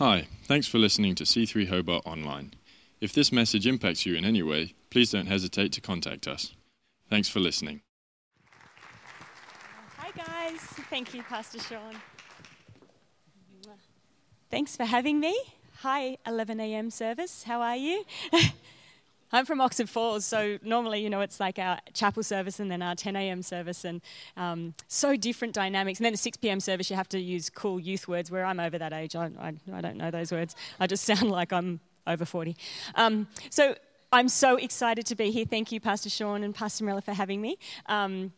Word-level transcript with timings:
Hi, 0.00 0.28
thanks 0.44 0.66
for 0.66 0.78
listening 0.78 1.14
to 1.16 1.24
C3 1.24 1.68
Hobart 1.68 2.06
Online. 2.06 2.54
If 3.02 3.12
this 3.12 3.30
message 3.30 3.66
impacts 3.66 4.06
you 4.06 4.14
in 4.14 4.24
any 4.24 4.42
way, 4.42 4.72
please 4.88 5.10
don't 5.10 5.26
hesitate 5.26 5.72
to 5.72 5.82
contact 5.82 6.26
us. 6.26 6.54
Thanks 7.10 7.28
for 7.28 7.38
listening. 7.38 7.82
Hi, 9.98 10.10
guys. 10.16 10.58
Thank 10.88 11.12
you, 11.12 11.22
Pastor 11.24 11.58
Sean. 11.58 11.96
Thanks 14.50 14.74
for 14.74 14.86
having 14.86 15.20
me. 15.20 15.38
Hi, 15.80 16.16
11 16.26 16.60
a.m. 16.60 16.88
service. 16.90 17.42
How 17.42 17.60
are 17.60 17.76
you? 17.76 18.06
I'm 19.32 19.46
from 19.46 19.60
Oxford 19.60 19.88
Falls, 19.88 20.24
so 20.24 20.58
normally, 20.62 21.02
you 21.02 21.10
know, 21.10 21.20
it's 21.20 21.38
like 21.38 21.58
our 21.58 21.78
chapel 21.92 22.22
service 22.22 22.58
and 22.60 22.70
then 22.70 22.82
our 22.82 22.94
10 22.94 23.16
a.m. 23.16 23.42
service, 23.42 23.84
and 23.84 24.00
um, 24.36 24.74
so 24.88 25.16
different 25.16 25.54
dynamics. 25.54 25.98
And 26.00 26.04
then 26.04 26.12
the 26.12 26.18
6 26.18 26.36
p.m. 26.38 26.60
service, 26.60 26.90
you 26.90 26.96
have 26.96 27.08
to 27.10 27.20
use 27.20 27.50
cool 27.50 27.78
youth 27.78 28.08
words. 28.08 28.30
Where 28.30 28.44
I'm 28.44 28.60
over 28.60 28.78
that 28.78 28.92
age, 28.92 29.14
I, 29.14 29.30
I, 29.40 29.54
I 29.72 29.80
don't 29.80 29.96
know 29.96 30.10
those 30.10 30.32
words. 30.32 30.56
I 30.78 30.86
just 30.86 31.04
sound 31.10 31.30
like 31.30 31.52
I'm 31.52 31.80
over 32.06 32.24
40. 32.24 32.56
Um, 32.94 33.28
so 33.50 33.74
I'm 34.12 34.28
so 34.28 34.56
excited 34.56 35.06
to 35.06 35.14
be 35.14 35.30
here. 35.30 35.44
Thank 35.44 35.70
you, 35.70 35.80
Pastor 35.80 36.10
Sean 36.10 36.42
and 36.42 36.54
Pastor 36.54 36.84
Miller, 36.84 37.00
for 37.00 37.12
having 37.12 37.40
me. 37.40 37.58
Um, 37.86 38.32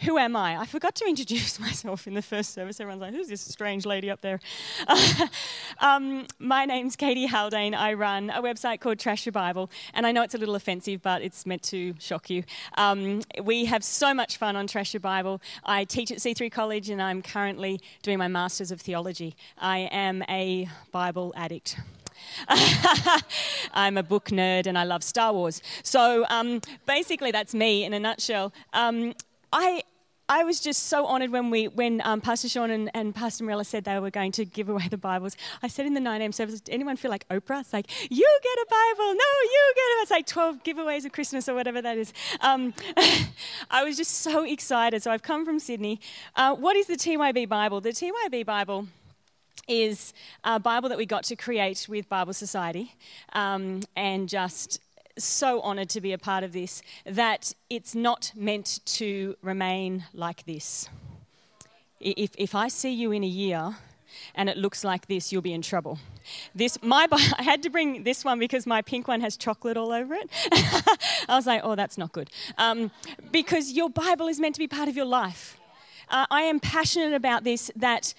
who 0.00 0.18
am 0.18 0.36
I? 0.36 0.58
I 0.58 0.66
forgot 0.66 0.94
to 0.96 1.06
introduce 1.06 1.58
myself 1.66 2.06
in 2.06 2.14
the 2.14 2.22
first 2.22 2.52
service. 2.52 2.80
Everyone's 2.80 3.00
like, 3.00 3.14
who's 3.14 3.28
this 3.28 3.40
strange 3.40 3.86
lady 3.86 4.10
up 4.10 4.20
there? 4.20 4.40
um, 5.78 6.26
my 6.38 6.64
name's 6.66 6.96
Katie 6.96 7.26
Haldane. 7.26 7.74
I 7.74 7.94
run 7.94 8.30
a 8.30 8.42
website 8.42 8.80
called 8.80 8.98
Trash 8.98 9.26
Your 9.26 9.32
Bible. 9.32 9.70
And 9.94 10.06
I 10.06 10.12
know 10.12 10.22
it's 10.22 10.34
a 10.34 10.38
little 10.38 10.54
offensive, 10.54 11.02
but 11.02 11.22
it's 11.22 11.46
meant 11.46 11.62
to 11.64 11.94
shock 11.98 12.28
you. 12.28 12.44
Um, 12.76 13.22
we 13.42 13.64
have 13.64 13.82
so 13.82 14.12
much 14.12 14.36
fun 14.36 14.54
on 14.56 14.66
Trash 14.66 14.92
Your 14.92 15.00
Bible. 15.00 15.40
I 15.64 15.84
teach 15.84 16.10
at 16.10 16.18
C3 16.18 16.52
College 16.52 16.90
and 16.90 17.00
I'm 17.00 17.22
currently 17.22 17.80
doing 18.02 18.18
my 18.18 18.28
Masters 18.28 18.70
of 18.70 18.80
Theology. 18.80 19.34
I 19.58 19.88
am 19.90 20.22
a 20.28 20.68
Bible 20.92 21.32
addict. 21.36 21.78
I'm 23.72 23.96
a 23.96 24.02
book 24.02 24.26
nerd 24.26 24.66
and 24.66 24.78
I 24.78 24.84
love 24.84 25.02
Star 25.02 25.32
Wars. 25.32 25.62
So 25.82 26.24
um, 26.28 26.60
basically, 26.86 27.30
that's 27.30 27.54
me 27.54 27.84
in 27.84 27.92
a 27.92 28.00
nutshell. 28.00 28.52
Um, 28.72 29.14
I 29.52 29.82
I 30.28 30.42
was 30.42 30.58
just 30.58 30.88
so 30.88 31.06
honoured 31.06 31.30
when 31.30 31.50
we 31.50 31.68
when 31.68 32.00
um, 32.04 32.20
Pastor 32.20 32.48
Sean 32.48 32.70
and, 32.70 32.90
and 32.94 33.14
Pastor 33.14 33.44
Marilla 33.44 33.64
said 33.64 33.84
they 33.84 33.98
were 34.00 34.10
going 34.10 34.32
to 34.32 34.44
give 34.44 34.68
away 34.68 34.88
the 34.88 34.98
Bibles. 34.98 35.36
I 35.62 35.68
said 35.68 35.86
in 35.86 35.94
the 35.94 36.00
9 36.00 36.20
a.m. 36.20 36.32
service, 36.32 36.60
did 36.60 36.74
anyone 36.74 36.96
feel 36.96 37.12
like 37.12 37.28
Oprah? 37.28 37.60
It's 37.60 37.72
like, 37.72 37.86
you 38.10 38.38
get 38.42 38.58
a 38.58 38.66
Bible. 38.68 39.14
No, 39.14 39.24
you 39.42 39.72
get 39.76 39.82
it. 39.82 40.02
It's 40.02 40.10
like 40.10 40.26
12 40.26 40.64
giveaways 40.64 41.04
of 41.04 41.12
Christmas 41.12 41.48
or 41.48 41.54
whatever 41.54 41.80
that 41.80 41.96
is. 41.96 42.12
Um, 42.40 42.74
I 43.70 43.84
was 43.84 43.96
just 43.96 44.14
so 44.22 44.42
excited. 44.42 45.00
So 45.04 45.12
I've 45.12 45.22
come 45.22 45.44
from 45.44 45.60
Sydney. 45.60 46.00
Uh, 46.34 46.56
what 46.56 46.74
is 46.74 46.88
the 46.88 46.96
TYB 46.96 47.48
Bible? 47.48 47.80
The 47.80 47.90
TYB 47.90 48.44
Bible 48.44 48.88
is 49.68 50.12
a 50.42 50.58
Bible 50.58 50.88
that 50.88 50.98
we 50.98 51.06
got 51.06 51.22
to 51.24 51.36
create 51.36 51.86
with 51.88 52.08
Bible 52.08 52.32
Society 52.32 52.94
um, 53.32 53.82
and 53.94 54.28
just 54.28 54.80
so 55.18 55.60
honoured 55.62 55.88
to 55.90 56.00
be 56.00 56.12
a 56.12 56.18
part 56.18 56.44
of 56.44 56.52
this 56.52 56.82
that 57.04 57.52
it's 57.70 57.94
not 57.94 58.32
meant 58.34 58.80
to 58.84 59.36
remain 59.42 60.04
like 60.12 60.44
this. 60.44 60.88
If, 62.00 62.30
if 62.36 62.54
I 62.54 62.68
see 62.68 62.92
you 62.92 63.12
in 63.12 63.24
a 63.24 63.28
year 63.28 63.76
and 64.34 64.48
it 64.48 64.56
looks 64.56 64.84
like 64.84 65.06
this, 65.06 65.32
you'll 65.32 65.42
be 65.42 65.52
in 65.52 65.62
trouble. 65.62 65.98
This, 66.54 66.78
my, 66.82 67.06
I 67.12 67.42
had 67.42 67.62
to 67.62 67.70
bring 67.70 68.04
this 68.04 68.24
one 68.24 68.38
because 68.38 68.66
my 68.66 68.82
pink 68.82 69.08
one 69.08 69.20
has 69.20 69.36
chocolate 69.36 69.76
all 69.76 69.92
over 69.92 70.14
it. 70.14 70.30
I 71.28 71.36
was 71.36 71.46
like, 71.46 71.62
oh, 71.64 71.74
that's 71.74 71.98
not 71.98 72.12
good. 72.12 72.30
Um, 72.58 72.90
because 73.32 73.72
your 73.72 73.90
Bible 73.90 74.28
is 74.28 74.38
meant 74.38 74.54
to 74.54 74.58
be 74.58 74.68
part 74.68 74.88
of 74.88 74.96
your 74.96 75.06
life. 75.06 75.58
Uh, 76.08 76.26
I 76.30 76.42
am 76.42 76.60
passionate 76.60 77.14
about 77.14 77.42
this 77.44 77.70
that 77.74 78.14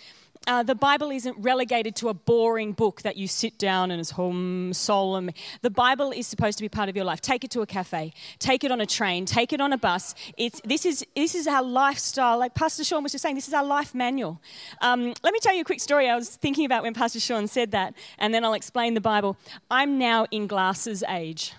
uh, 0.48 0.64
the 0.64 0.76
Bible 0.76 1.12
isn't 1.12 1.38
relegated 1.38 1.95
to 1.98 2.09
a 2.09 2.14
boring 2.14 2.72
book 2.72 3.02
that 3.03 3.17
you 3.17 3.28
sit 3.28 3.58
down 3.58 3.92
and 3.92 4.00
is 4.00 4.12
home 4.12 4.73
solemn. 4.73 5.30
The 5.62 5.70
Bible 5.70 6.12
is 6.12 6.26
supposed 6.26 6.58
to 6.58 6.64
be 6.64 6.70
part 6.70 6.90
of 6.90 6.95
your 6.95 7.06
life. 7.06 7.22
Take 7.22 7.44
it 7.44 7.52
to 7.52 7.62
a 7.62 7.66
cafe, 7.66 8.14
take 8.40 8.64
it 8.64 8.72
on 8.72 8.81
a 8.81 8.86
train, 8.86 9.25
take 9.25 9.53
it 9.53 9.62
on 9.62 9.73
a 9.73 9.78
bus. 9.78 10.16
It's, 10.38 10.62
this, 10.62 10.86
is, 10.86 11.06
this 11.16 11.36
is 11.36 11.47
our 11.47 11.62
lifestyle. 11.62 12.40
Like 12.40 12.56
Pastor 12.56 12.84
Sean 12.84 13.03
was 13.03 13.12
just 13.12 13.22
saying, 13.22 13.36
this 13.36 13.47
is 13.47 13.53
our 13.53 13.66
life 13.66 13.94
manual. 13.94 14.41
Um, 14.81 15.13
let 15.24 15.34
me 15.34 15.40
tell 15.40 15.53
you 15.53 15.62
a 15.62 15.66
quick 15.66 15.81
story 15.81 16.09
I 16.09 16.16
was 16.16 16.30
thinking 16.30 16.66
about 16.66 16.84
when 16.84 16.94
Pastor 16.94 17.19
Sean 17.19 17.47
said 17.47 17.72
that, 17.72 17.94
and 18.18 18.34
then 18.34 18.46
I'll 18.46 18.53
explain 18.53 18.94
the 18.94 19.02
Bible. 19.02 19.38
I'm 19.69 19.97
now 20.00 20.25
in 20.31 20.47
glasses 20.47 21.03
age. 21.07 21.53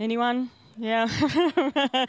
Anyone? 0.00 0.50
Yeah. 0.78 1.08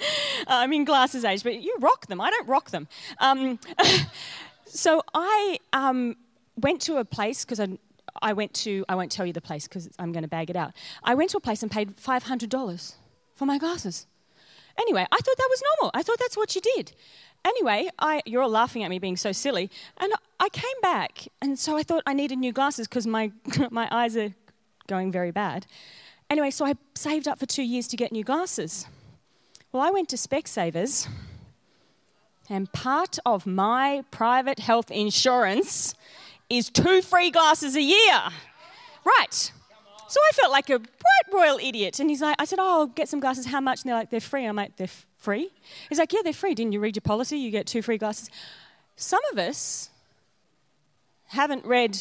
I'm 0.47 0.73
in 0.73 0.84
glasses 0.84 1.23
age, 1.23 1.44
but 1.44 1.62
you 1.62 1.75
rock 1.79 2.07
them. 2.07 2.19
I 2.19 2.29
don't 2.29 2.47
rock 2.47 2.72
them. 2.72 2.88
Um, 3.19 3.59
So 4.69 5.01
I 5.13 5.59
um, 5.73 6.16
went 6.57 6.81
to 6.83 6.97
a 6.97 7.05
place 7.05 7.45
because 7.45 7.59
I, 7.59 7.67
I 8.22 8.33
went 8.33 8.53
to, 8.55 8.83
I 8.89 8.95
won't 8.95 9.11
tell 9.11 9.25
you 9.25 9.33
the 9.33 9.41
place 9.41 9.67
because 9.67 9.89
I'm 10.00 10.11
going 10.11 10.23
to 10.23 10.29
bag 10.29 10.50
it 10.50 10.55
out. 10.55 10.73
I 11.03 11.16
went 11.16 11.31
to 11.31 11.38
a 11.38 11.39
place 11.39 11.63
and 11.63 11.72
paid 11.72 11.95
$500 11.97 12.95
for 13.35 13.45
my 13.45 13.57
glasses. 13.57 14.07
Anyway, 14.78 15.05
I 15.11 15.17
thought 15.17 15.38
that 15.38 15.47
was 15.50 15.63
normal. 15.79 15.91
I 15.94 16.03
thought 16.03 16.19
that's 16.19 16.38
what 16.38 16.53
you 16.55 16.61
did. 16.61 16.91
Anyway, 17.45 17.89
I, 17.97 18.22
you're 18.25 18.41
all 18.41 18.50
laughing 18.50 18.83
at 18.83 18.89
me 18.89 19.00
being 19.00 19.17
so 19.17 19.31
silly. 19.31 19.72
And 19.97 20.11
I 20.39 20.50
came 20.50 20.81
back, 20.81 21.28
and 21.41 21.57
so 21.57 21.78
I 21.78 21.84
thought 21.84 22.03
I 22.05 22.13
needed 22.13 22.38
new 22.38 22.51
glasses 22.51 22.88
because 22.88 23.07
my, 23.07 23.31
my 23.72 23.88
eyes 23.89 24.16
are 24.17 24.34
going 24.88 25.11
very 25.11 25.31
bad. 25.31 25.66
Anyway, 26.29 26.51
so 26.51 26.66
I 26.66 26.75
saved 26.95 27.28
up 27.28 27.39
for 27.39 27.45
two 27.45 27.63
years 27.63 27.88
to 27.88 27.97
get 27.97 28.11
new 28.11 28.23
glasses. 28.23 28.85
Well, 29.72 29.81
I 29.81 29.91
went 29.91 30.09
to 30.09 30.16
Specsavers 30.17 31.07
and 32.50 32.72
part 32.72 33.18
of 33.25 33.46
my 33.46 34.03
private 34.12 34.59
health 34.59 34.90
insurance 34.91 35.94
is 36.50 36.69
two 36.69 37.02
free 37.02 37.30
glasses 37.30 37.75
a 37.75 37.81
year. 37.81 38.19
Right. 39.06 39.52
So 40.09 40.19
I 40.22 40.31
felt 40.34 40.52
like 40.52 40.69
a 40.69 40.80
bright 40.80 41.34
royal 41.34 41.58
idiot. 41.58 42.00
And 42.00 42.09
he's 42.09 42.22
like, 42.22 42.35
I 42.40 42.46
said, 42.46 42.59
Oh, 42.59 42.80
I'll 42.80 42.88
get 42.88 43.09
some 43.09 43.19
glasses. 43.19 43.46
How 43.46 43.59
much? 43.59 43.81
And 43.81 43.90
they're 43.90 43.97
like, 43.97 44.09
They're 44.09 44.22
free. 44.22 44.46
I'm 44.46 44.56
like, 44.56 44.78
They're 44.78 44.85
f- 44.85 45.06
free? 45.18 45.50
He's 45.90 46.00
like, 46.00 46.13
Yeah, 46.13 46.22
they're 46.24 46.31
free. 46.34 46.56
Didn't 46.56 46.72
you 46.72 46.80
read 46.80 46.96
your 46.96 47.02
policy? 47.02 47.38
You 47.38 47.52
get 47.52 47.68
two 47.68 47.81
free 47.81 47.97
glasses. 47.97 48.30
Some 48.96 49.22
of 49.31 49.38
us 49.38 49.90
haven't 51.25 51.66
read 51.66 52.00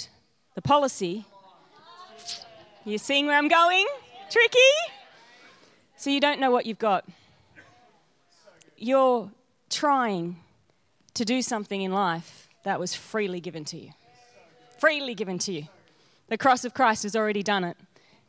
the 0.55 0.63
policy. 0.63 1.25
You 2.84 2.99
seeing 2.99 3.27
where 3.27 3.37
I'm 3.37 3.49
going? 3.49 3.87
Tricky? 4.31 4.59
So 5.97 6.11
you 6.11 6.21
don't 6.21 6.39
know 6.39 6.53
what 6.53 6.67
you've 6.67 6.78
got. 6.78 7.05
You're 8.77 9.31
trying 9.76 10.37
to 11.12 11.25
do 11.25 11.42
something 11.42 11.82
in 11.82 11.92
life 11.92 12.48
that 12.64 12.81
was 12.81 12.94
freely 12.94 13.41
given 13.41 13.62
to 13.66 13.76
you. 13.76 13.91
Freely 14.78 15.14
given 15.14 15.38
to 15.38 15.53
you. 15.53 15.64
The 16.28 16.38
cross 16.38 16.64
of 16.64 16.72
Christ 16.72 17.03
has 17.03 17.14
already 17.14 17.42
done 17.42 17.62
it, 17.62 17.76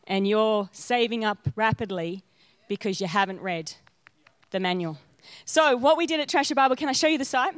and 0.07 0.27
you're 0.27 0.67
saving 0.73 1.23
up 1.23 1.39
rapidly 1.55 2.23
because 2.67 2.99
you 2.99 3.07
haven't 3.07 3.39
read 3.39 3.73
the 4.51 4.59
manual. 4.59 4.97
So, 5.45 5.77
what 5.77 5.97
we 5.97 6.05
did 6.05 6.19
at 6.19 6.49
Your 6.49 6.55
Bible, 6.55 6.75
can 6.75 6.89
I 6.89 6.93
show 6.93 7.07
you 7.07 7.17
the 7.17 7.25
site? 7.25 7.55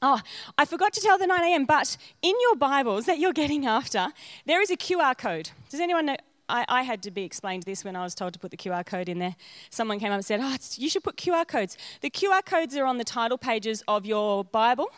Oh, 0.00 0.20
I 0.56 0.64
forgot 0.64 0.92
to 0.92 1.00
tell 1.00 1.18
the 1.18 1.26
9 1.26 1.40
a.m., 1.42 1.64
but 1.64 1.96
in 2.22 2.34
your 2.40 2.54
Bibles 2.54 3.06
that 3.06 3.18
you're 3.18 3.32
getting 3.32 3.66
after, 3.66 4.08
there 4.46 4.62
is 4.62 4.70
a 4.70 4.76
QR 4.76 5.18
code. 5.18 5.50
Does 5.70 5.80
anyone 5.80 6.06
know? 6.06 6.16
I, 6.48 6.64
I, 6.68 6.82
had 6.82 7.02
to 7.02 7.10
be 7.10 7.24
explained 7.24 7.64
this 7.64 7.84
when 7.84 7.96
I 7.96 8.02
was 8.02 8.14
told 8.14 8.32
to 8.32 8.38
put 8.38 8.50
the 8.50 8.56
QR 8.56 8.84
code 8.84 9.08
in 9.08 9.18
there. 9.18 9.36
Someone 9.70 9.98
came 10.00 10.10
up 10.10 10.16
and 10.16 10.24
said, 10.24 10.40
Oh, 10.42 10.56
you 10.76 10.88
should 10.88 11.04
put 11.04 11.16
QR 11.16 11.46
codes. 11.46 11.76
The 12.00 12.10
QR 12.10 12.44
codes 12.44 12.76
are 12.76 12.86
on 12.86 12.98
the 12.98 13.04
title 13.04 13.38
pages 13.38 13.82
of 13.86 14.06
your 14.06 14.44
Bible. 14.44 14.90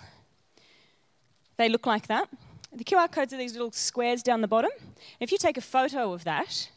They 1.57 1.69
look 1.69 1.87
like 1.87 2.07
that. 2.07 2.29
The 2.73 2.85
QR 2.85 3.11
codes 3.11 3.33
are 3.33 3.37
these 3.37 3.53
little 3.53 3.73
squares 3.73 4.23
down 4.23 4.41
the 4.41 4.49
bottom. 4.49 4.71
If 5.19 5.33
you 5.33 5.39
take 5.39 5.57
a 5.57 5.63
photo 5.63 6.13
of 6.13 6.25
that 6.25 6.71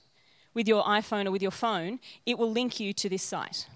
with 0.54 0.68
your 0.68 0.84
iPhone 0.84 1.26
or 1.28 1.32
with 1.32 1.42
your 1.42 1.52
phone, 1.52 2.00
it 2.26 2.38
will 2.38 2.52
link 2.52 2.80
you 2.80 2.94
to 2.94 3.10
this 3.10 3.24
site. 3.24 3.68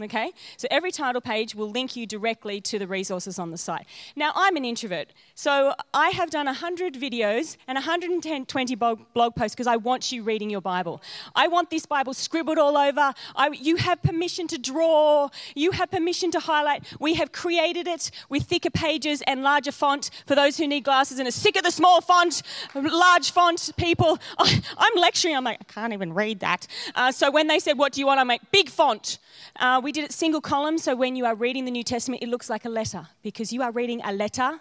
Okay? 0.00 0.32
So 0.56 0.68
every 0.70 0.90
title 0.90 1.20
page 1.20 1.54
will 1.54 1.70
link 1.70 1.96
you 1.96 2.06
directly 2.06 2.60
to 2.62 2.78
the 2.78 2.86
resources 2.86 3.38
on 3.38 3.50
the 3.50 3.58
site. 3.58 3.86
Now, 4.16 4.32
I'm 4.34 4.56
an 4.56 4.64
introvert, 4.64 5.12
so 5.34 5.74
I 5.92 6.10
have 6.10 6.30
done 6.30 6.46
100 6.46 6.94
videos 6.94 7.56
and 7.66 7.76
120 7.76 8.74
blog 8.74 9.34
posts 9.34 9.54
because 9.54 9.66
I 9.66 9.76
want 9.76 10.12
you 10.12 10.22
reading 10.22 10.50
your 10.50 10.60
Bible. 10.60 11.02
I 11.34 11.48
want 11.48 11.70
this 11.70 11.86
Bible 11.86 12.14
scribbled 12.14 12.58
all 12.58 12.76
over. 12.76 13.12
I, 13.36 13.50
you 13.50 13.76
have 13.76 14.02
permission 14.02 14.46
to 14.48 14.58
draw, 14.58 15.28
you 15.54 15.72
have 15.72 15.90
permission 15.90 16.30
to 16.32 16.40
highlight. 16.40 16.84
We 16.98 17.14
have 17.14 17.32
created 17.32 17.86
it 17.86 18.10
with 18.28 18.44
thicker 18.44 18.70
pages 18.70 19.22
and 19.26 19.42
larger 19.42 19.72
font 19.72 20.10
for 20.26 20.34
those 20.34 20.56
who 20.56 20.66
need 20.66 20.84
glasses 20.84 21.18
and 21.18 21.28
are 21.28 21.32
sick 21.32 21.56
of 21.56 21.62
the 21.62 21.70
small 21.70 22.00
font, 22.00 22.42
large 22.74 23.30
font 23.30 23.70
people. 23.76 24.18
I'm 24.38 24.94
lecturing, 24.96 25.36
I'm 25.36 25.44
like, 25.44 25.58
I 25.60 25.72
can't 25.72 25.92
even 25.92 26.12
read 26.12 26.40
that. 26.40 26.66
Uh, 26.94 27.12
so 27.12 27.30
when 27.30 27.46
they 27.46 27.58
said, 27.58 27.78
What 27.78 27.92
do 27.92 28.00
you 28.00 28.06
want? 28.06 28.20
I'm 28.20 28.28
like, 28.28 28.50
Big 28.50 28.68
font. 28.68 29.18
Uh, 29.56 29.80
we 29.82 29.89
did 29.92 30.04
it 30.04 30.12
single 30.12 30.40
column, 30.40 30.78
so 30.78 30.94
when 30.94 31.16
you 31.16 31.24
are 31.24 31.34
reading 31.34 31.64
the 31.64 31.70
New 31.70 31.82
Testament, 31.82 32.22
it 32.22 32.28
looks 32.28 32.50
like 32.50 32.64
a 32.64 32.68
letter 32.68 33.08
because 33.22 33.52
you 33.52 33.62
are 33.62 33.70
reading 33.70 34.00
a 34.04 34.12
letter. 34.12 34.60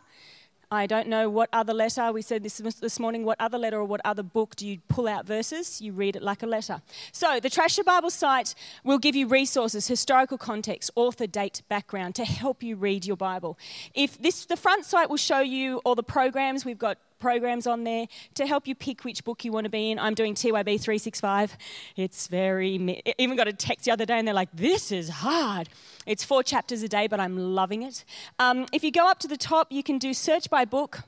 I 0.72 0.86
don't 0.86 1.08
know 1.08 1.32
what 1.32 1.50
other 1.52 1.74
letter, 1.74 2.12
we 2.12 2.22
said 2.22 2.44
this 2.44 2.58
this 2.58 3.00
morning, 3.00 3.26
what 3.26 3.42
other 3.42 3.58
letter 3.58 3.78
or 3.78 3.86
what 3.86 4.02
other 4.06 4.22
book 4.22 4.56
do 4.56 4.68
you 4.68 4.78
pull 4.88 5.08
out 5.08 5.26
verses? 5.26 5.82
You 5.82 5.94
read 5.94 6.16
it 6.16 6.22
like 6.22 6.44
a 6.44 6.46
letter. 6.46 6.84
So, 7.12 7.40
the 7.40 7.50
Trash 7.50 7.78
Your 7.78 7.86
Bible 7.86 8.12
site 8.12 8.54
will 8.84 9.00
give 9.00 9.16
you 9.16 9.28
resources, 9.28 9.88
historical 9.88 10.38
context, 10.38 10.92
author, 10.96 11.26
date, 11.26 11.64
background 11.70 12.14
to 12.16 12.26
help 12.26 12.62
you 12.62 12.76
read 12.76 13.04
your 13.04 13.18
Bible. 13.18 13.58
If 13.96 14.22
this, 14.22 14.46
the 14.46 14.58
front 14.58 14.86
site 14.86 15.10
will 15.10 15.18
show 15.18 15.40
you 15.40 15.78
all 15.86 15.96
the 15.96 16.04
programs, 16.04 16.66
we've 16.66 16.78
got 16.78 17.00
programs 17.20 17.68
on 17.68 17.84
there 17.84 18.08
to 18.36 18.46
help 18.46 18.68
you 18.68 18.76
pick 18.76 19.04
which 19.04 19.24
book 19.24 19.46
you 19.46 19.52
want 19.52 19.66
to 19.66 19.70
be 19.70 19.92
in. 19.92 20.00
I'm 20.00 20.14
doing 20.14 20.34
TYB 20.34 20.80
365. 20.80 21.58
It's 21.96 22.28
very, 22.28 23.04
even 23.18 23.36
got 23.36 23.48
a 23.48 23.54
text 23.54 23.86
the 23.86 23.92
other 23.92 24.06
day 24.06 24.18
and 24.18 24.28
they're 24.28 24.34
like, 24.34 24.50
this 24.54 24.92
is 24.92 25.10
hard. 25.10 25.70
It's 26.06 26.24
four 26.24 26.44
chapters 26.44 26.84
a 26.84 26.88
day, 26.88 27.08
but 27.08 27.20
I'm 27.20 27.38
loving 27.38 27.84
it. 27.84 28.04
Um, 28.40 28.66
if 28.74 28.84
you 28.84 28.92
go 28.92 29.08
up 29.08 29.20
to 29.20 29.28
the 29.28 29.38
top, 29.38 29.72
you 29.72 29.84
can 29.84 29.98
do 29.98 30.14
search 30.14 30.50
by 30.50 30.66
book. 30.66 31.02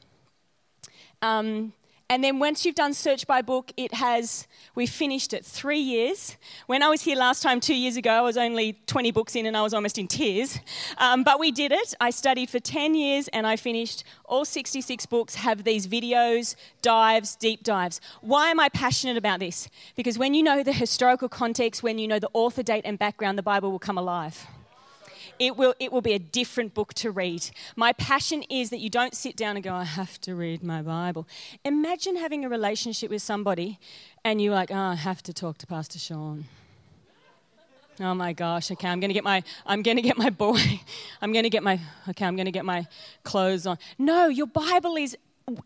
Um, 1.22 1.74
and 2.12 2.22
then 2.22 2.40
once 2.40 2.66
you've 2.66 2.76
done 2.76 2.94
search 2.94 3.26
by 3.26 3.42
book, 3.42 3.72
it 3.78 3.94
has, 3.94 4.46
we 4.76 4.86
finished 4.86 5.32
it 5.32 5.46
three 5.46 5.80
years. 5.80 6.36
When 6.68 6.84
I 6.84 6.90
was 6.90 7.04
here 7.04 7.16
last 7.16 7.42
time, 7.42 7.62
two 7.62 7.74
years 7.74 7.96
ago, 7.96 8.12
I 8.12 8.20
was 8.20 8.36
only 8.36 8.74
20 8.86 9.12
books 9.12 9.34
in 9.34 9.46
and 9.46 9.56
I 9.56 9.62
was 9.62 9.74
almost 9.74 9.98
in 9.98 10.10
tears. 10.10 10.60
Um, 10.98 11.24
but 11.24 11.40
we 11.40 11.52
did 11.52 11.72
it. 11.72 11.94
I 12.02 12.10
studied 12.10 12.50
for 12.50 12.60
10 12.60 12.96
years 12.96 13.30
and 13.30 13.48
I 13.48 13.56
finished 13.56 14.04
all 14.26 14.44
66 14.44 15.06
books, 15.06 15.36
have 15.36 15.64
these 15.64 15.88
videos, 15.88 16.58
dives, 16.82 17.38
deep 17.38 17.64
dives. 17.64 18.02
Why 18.20 18.50
am 18.50 18.60
I 18.60 18.68
passionate 18.68 19.16
about 19.16 19.40
this? 19.40 19.70
Because 19.96 20.18
when 20.18 20.34
you 20.34 20.44
know 20.44 20.64
the 20.64 20.74
historical 20.74 21.30
context, 21.30 21.82
when 21.82 21.98
you 21.98 22.10
know 22.10 22.20
the 22.20 22.30
author 22.34 22.62
date 22.62 22.82
and 22.84 23.00
background, 23.00 23.38
the 23.38 23.44
Bible 23.44 23.72
will 23.72 23.80
come 23.80 23.98
alive 23.98 24.46
it 25.40 25.58
will, 25.58 25.74
it 25.80 25.92
will 25.92 26.02
be 26.02 26.14
a 26.14 26.20
different 26.20 26.74
book 26.74 26.94
to 26.96 27.12
read. 27.12 27.50
My 27.76 27.94
passion 27.94 28.44
is 28.50 28.70
that 28.70 28.80
you 28.80 28.90
don't 28.90 29.16
sit 29.16 29.36
down 29.36 29.56
and 29.56 29.64
go, 29.64 29.74
I 29.74 29.84
have 29.84 30.20
to 30.22 30.36
read 30.36 30.64
my 30.64 30.82
Bible. 30.82 31.28
Imagine 31.66 32.16
having 32.16 32.46
a 32.46 32.50
relationship 32.50 33.10
with 33.10 33.22
somebody 33.22 33.80
and 34.24 34.42
you're 34.42 34.54
like, 34.54 34.72
oh, 34.72 34.76
I 34.76 34.96
have 34.96 35.24
to 35.24 35.34
talk 35.34 35.58
to 35.60 35.68
Pastor 35.68 36.00
Sean. 36.00 36.46
Oh 38.00 38.16
my 38.16 38.34
gosh, 38.34 38.72
okay, 38.72 38.88
I'm 38.88 39.00
gonna 39.00 39.14
get 39.14 39.24
my 39.24 39.44
I'm 39.66 39.84
gonna 39.84 40.02
get 40.02 40.18
my 40.18 40.30
boy. 40.30 40.60
I'm 41.22 41.34
gonna 41.34 41.50
get 41.50 41.62
my 41.62 41.80
okay, 42.10 42.26
I'm 42.26 42.36
gonna 42.36 42.52
get 42.52 42.66
my 42.66 42.88
clothes 43.24 43.68
on. 43.68 43.78
No, 44.00 44.28
your 44.28 44.48
Bible 44.48 44.96
is 44.96 45.16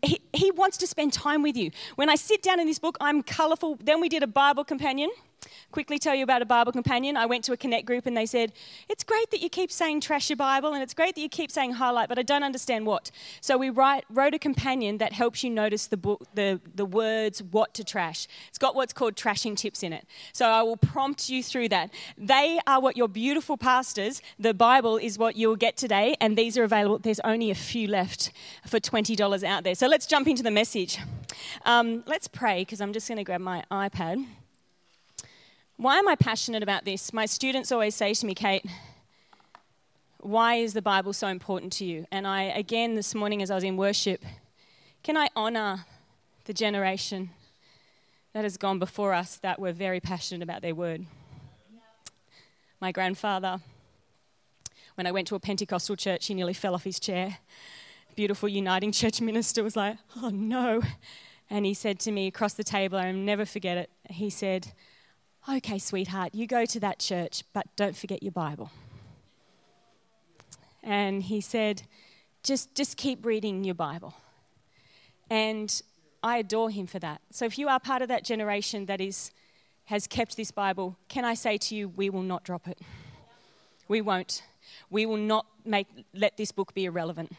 he, 0.02 0.20
he 0.32 0.50
wants 0.50 0.76
to 0.78 0.86
spend 0.86 1.12
time 1.12 1.42
with 1.42 1.56
you. 1.56 1.70
When 1.94 2.10
I 2.10 2.16
sit 2.16 2.42
down 2.42 2.60
in 2.60 2.66
this 2.66 2.78
book, 2.78 2.98
I'm 3.00 3.22
colorful. 3.22 3.78
Then 3.82 4.00
we 4.00 4.08
did 4.08 4.22
a 4.22 4.26
Bible 4.26 4.64
companion 4.64 5.10
quickly 5.72 5.98
tell 5.98 6.14
you 6.14 6.24
about 6.24 6.42
a 6.42 6.46
Bible 6.46 6.72
companion. 6.72 7.16
I 7.16 7.26
went 7.26 7.44
to 7.44 7.52
a 7.52 7.56
Connect 7.56 7.86
group 7.86 8.06
and 8.06 8.16
they 8.16 8.26
said, 8.26 8.52
It's 8.88 9.04
great 9.04 9.30
that 9.30 9.40
you 9.40 9.48
keep 9.48 9.70
saying 9.70 10.00
trash 10.00 10.30
your 10.30 10.36
Bible 10.36 10.72
and 10.72 10.82
it's 10.82 10.94
great 10.94 11.14
that 11.14 11.20
you 11.20 11.28
keep 11.28 11.50
saying 11.50 11.72
highlight, 11.72 12.08
but 12.08 12.18
I 12.18 12.22
don't 12.22 12.42
understand 12.42 12.86
what. 12.86 13.10
So 13.40 13.58
we 13.58 13.70
write, 13.70 14.04
wrote 14.10 14.34
a 14.34 14.38
companion 14.38 14.98
that 14.98 15.12
helps 15.12 15.44
you 15.44 15.50
notice 15.50 15.86
the, 15.86 15.96
book, 15.96 16.22
the, 16.34 16.60
the 16.74 16.86
words 16.86 17.42
what 17.42 17.74
to 17.74 17.84
trash. 17.84 18.26
It's 18.48 18.58
got 18.58 18.74
what's 18.74 18.92
called 18.92 19.16
trashing 19.16 19.56
tips 19.56 19.82
in 19.82 19.92
it. 19.92 20.06
So 20.32 20.46
I 20.46 20.62
will 20.62 20.76
prompt 20.76 21.28
you 21.28 21.42
through 21.42 21.68
that. 21.70 21.90
They 22.16 22.58
are 22.66 22.80
what 22.80 22.96
your 22.96 23.08
beautiful 23.08 23.56
pastors, 23.56 24.22
the 24.38 24.54
Bible 24.54 24.96
is 24.96 25.18
what 25.18 25.36
you'll 25.36 25.56
get 25.56 25.76
today, 25.76 26.16
and 26.20 26.38
these 26.38 26.56
are 26.56 26.64
available. 26.64 26.98
There's 26.98 27.20
only 27.20 27.50
a 27.50 27.54
few 27.54 27.88
left 27.88 28.32
for 28.66 28.80
$20 28.80 29.44
out 29.44 29.64
there. 29.64 29.74
So 29.74 29.86
let's 29.86 30.06
jump 30.06 30.28
into 30.28 30.42
the 30.42 30.50
message. 30.50 30.98
Um, 31.64 32.02
let's 32.06 32.28
pray 32.28 32.62
because 32.62 32.80
I'm 32.80 32.92
just 32.92 33.08
going 33.08 33.18
to 33.18 33.24
grab 33.24 33.40
my 33.40 33.62
iPad. 33.70 34.26
Why 35.78 35.98
am 35.98 36.08
I 36.08 36.14
passionate 36.14 36.62
about 36.62 36.86
this? 36.86 37.12
My 37.12 37.26
students 37.26 37.70
always 37.70 37.94
say 37.94 38.14
to 38.14 38.26
me, 38.26 38.34
Kate, 38.34 38.64
why 40.20 40.54
is 40.54 40.72
the 40.72 40.80
Bible 40.80 41.12
so 41.12 41.26
important 41.26 41.70
to 41.74 41.84
you? 41.84 42.06
And 42.10 42.26
I, 42.26 42.44
again, 42.44 42.94
this 42.94 43.14
morning 43.14 43.42
as 43.42 43.50
I 43.50 43.56
was 43.56 43.64
in 43.64 43.76
worship, 43.76 44.24
can 45.02 45.18
I 45.18 45.28
honor 45.36 45.84
the 46.46 46.54
generation 46.54 47.28
that 48.32 48.42
has 48.42 48.56
gone 48.56 48.78
before 48.78 49.12
us 49.12 49.36
that 49.36 49.60
were 49.60 49.72
very 49.72 50.00
passionate 50.00 50.42
about 50.42 50.62
their 50.62 50.74
word? 50.74 51.04
My 52.80 52.90
grandfather, 52.90 53.60
when 54.94 55.06
I 55.06 55.12
went 55.12 55.28
to 55.28 55.34
a 55.34 55.40
Pentecostal 55.40 55.96
church, 55.96 56.24
he 56.24 56.32
nearly 56.32 56.54
fell 56.54 56.74
off 56.74 56.84
his 56.84 56.98
chair. 56.98 57.36
Beautiful 58.14 58.48
Uniting 58.48 58.92
Church 58.92 59.20
minister 59.20 59.62
was 59.62 59.76
like, 59.76 59.98
oh 60.22 60.30
no. 60.30 60.80
And 61.50 61.66
he 61.66 61.74
said 61.74 61.98
to 62.00 62.10
me 62.10 62.28
across 62.28 62.54
the 62.54 62.64
table, 62.64 62.96
I'll 62.98 63.12
never 63.12 63.44
forget 63.44 63.76
it. 63.76 63.90
He 64.08 64.30
said, 64.30 64.72
okay, 65.48 65.78
sweetheart, 65.78 66.34
you 66.34 66.46
go 66.46 66.64
to 66.64 66.80
that 66.80 66.98
church, 66.98 67.44
but 67.52 67.66
don't 67.76 67.96
forget 67.96 68.22
your 68.22 68.32
Bible. 68.32 68.70
And 70.82 71.22
he 71.22 71.40
said, 71.40 71.82
just, 72.42 72.74
just 72.74 72.96
keep 72.96 73.24
reading 73.24 73.64
your 73.64 73.74
Bible. 73.74 74.14
And 75.30 75.82
I 76.22 76.38
adore 76.38 76.70
him 76.70 76.86
for 76.86 76.98
that. 77.00 77.20
So 77.30 77.44
if 77.44 77.58
you 77.58 77.68
are 77.68 77.80
part 77.80 78.02
of 78.02 78.08
that 78.08 78.24
generation 78.24 78.86
that 78.86 79.00
is, 79.00 79.30
has 79.86 80.06
kept 80.06 80.36
this 80.36 80.50
Bible, 80.50 80.96
can 81.08 81.24
I 81.24 81.34
say 81.34 81.58
to 81.58 81.74
you, 81.74 81.88
we 81.88 82.10
will 82.10 82.22
not 82.22 82.44
drop 82.44 82.68
it. 82.68 82.80
We 83.88 84.00
won't. 84.00 84.42
We 84.90 85.06
will 85.06 85.16
not 85.16 85.46
make, 85.64 85.86
let 86.14 86.36
this 86.36 86.52
book 86.52 86.74
be 86.74 86.84
irrelevant. 86.84 87.32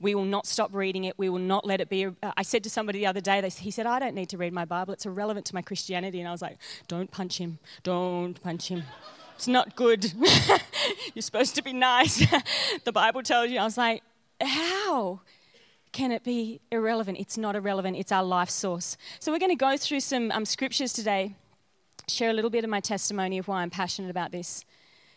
We 0.00 0.14
will 0.14 0.24
not 0.24 0.46
stop 0.46 0.74
reading 0.74 1.04
it. 1.04 1.18
We 1.18 1.28
will 1.28 1.38
not 1.38 1.66
let 1.66 1.80
it 1.80 1.88
be. 1.88 2.08
I 2.22 2.42
said 2.42 2.62
to 2.64 2.70
somebody 2.70 3.00
the 3.00 3.06
other 3.06 3.20
day, 3.20 3.40
they, 3.40 3.48
he 3.48 3.70
said, 3.70 3.86
I 3.86 3.98
don't 3.98 4.14
need 4.14 4.28
to 4.30 4.38
read 4.38 4.52
my 4.52 4.64
Bible. 4.64 4.92
It's 4.92 5.06
irrelevant 5.06 5.46
to 5.46 5.54
my 5.54 5.62
Christianity. 5.62 6.20
And 6.20 6.28
I 6.28 6.32
was 6.32 6.42
like, 6.42 6.58
don't 6.88 7.10
punch 7.10 7.38
him. 7.38 7.58
Don't 7.82 8.40
punch 8.42 8.68
him. 8.68 8.84
It's 9.34 9.48
not 9.48 9.76
good. 9.76 10.12
You're 11.14 11.22
supposed 11.22 11.54
to 11.56 11.62
be 11.62 11.72
nice. 11.72 12.24
the 12.84 12.92
Bible 12.92 13.22
tells 13.22 13.50
you. 13.50 13.58
I 13.58 13.64
was 13.64 13.76
like, 13.76 14.02
how? 14.40 15.20
can 15.96 16.12
it 16.12 16.22
be 16.22 16.60
irrelevant? 16.70 17.16
It's 17.18 17.38
not 17.38 17.56
irrelevant, 17.56 17.96
it's 17.96 18.12
our 18.12 18.22
life 18.22 18.50
source. 18.50 18.98
So, 19.18 19.32
we're 19.32 19.38
going 19.38 19.50
to 19.50 19.56
go 19.56 19.78
through 19.78 20.00
some 20.00 20.30
um, 20.30 20.44
scriptures 20.44 20.92
today, 20.92 21.34
share 22.06 22.28
a 22.28 22.34
little 22.34 22.50
bit 22.50 22.64
of 22.64 22.70
my 22.70 22.80
testimony 22.80 23.38
of 23.38 23.48
why 23.48 23.62
I'm 23.62 23.70
passionate 23.70 24.10
about 24.10 24.30
this. 24.30 24.66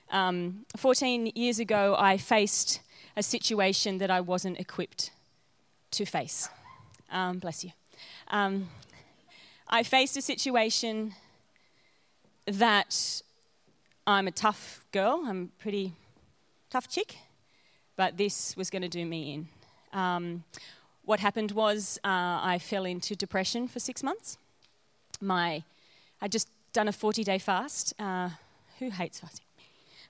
Um, 0.10 0.66
14 0.78 1.34
years 1.36 1.60
ago, 1.60 1.98
I 2.00 2.18
faced 2.18 2.80
a 3.16 3.24
situation 3.24 3.98
that 3.98 4.12
I 4.12 4.22
wasn't 4.22 4.60
equipped 4.60 5.12
to 5.92 6.06
face. 6.06 6.50
Um, 7.12 7.40
bless 7.40 7.64
you. 7.64 7.72
Um, 8.30 8.70
I 9.68 9.84
faced 9.84 10.18
a 10.18 10.22
situation 10.22 11.14
that 12.46 13.22
I'm 14.08 14.28
a 14.28 14.32
tough 14.32 14.86
girl, 14.92 15.24
I'm 15.28 15.52
a 15.60 15.62
pretty 15.62 15.94
tough 16.70 16.90
chick, 16.90 17.18
but 17.96 18.18
this 18.18 18.56
was 18.58 18.70
going 18.70 18.82
to 18.82 18.90
do 18.90 19.06
me 19.06 19.34
in. 19.34 19.48
Um, 20.00 20.44
what 21.06 21.20
happened 21.20 21.52
was 21.52 22.00
uh, 22.04 22.40
I 22.42 22.60
fell 22.62 22.86
into 22.86 23.16
depression 23.16 23.68
for 23.68 23.80
six 23.80 24.04
months. 24.04 24.38
My, 25.22 25.64
I 26.22 26.28
just 26.28 26.48
done 26.74 26.88
a 26.88 26.92
40 26.92 27.24
day 27.24 27.40
fast. 27.40 27.94
Uh, 28.00 28.30
who 28.80 28.90
hates 28.90 29.20
fasting? 29.20 29.49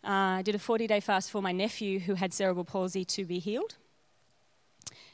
Uh, 0.04 0.38
I 0.38 0.42
did 0.42 0.56
a 0.56 0.60
40 0.60 0.88
day 0.88 1.00
fast 1.00 1.30
for 1.30 1.42
my 1.42 1.52
nephew 1.52 2.00
who 2.00 2.16
had 2.16 2.34
cerebral 2.34 2.66
palsy 2.66 3.04
to 3.06 3.26
be 3.26 3.40
healed. 3.40 3.76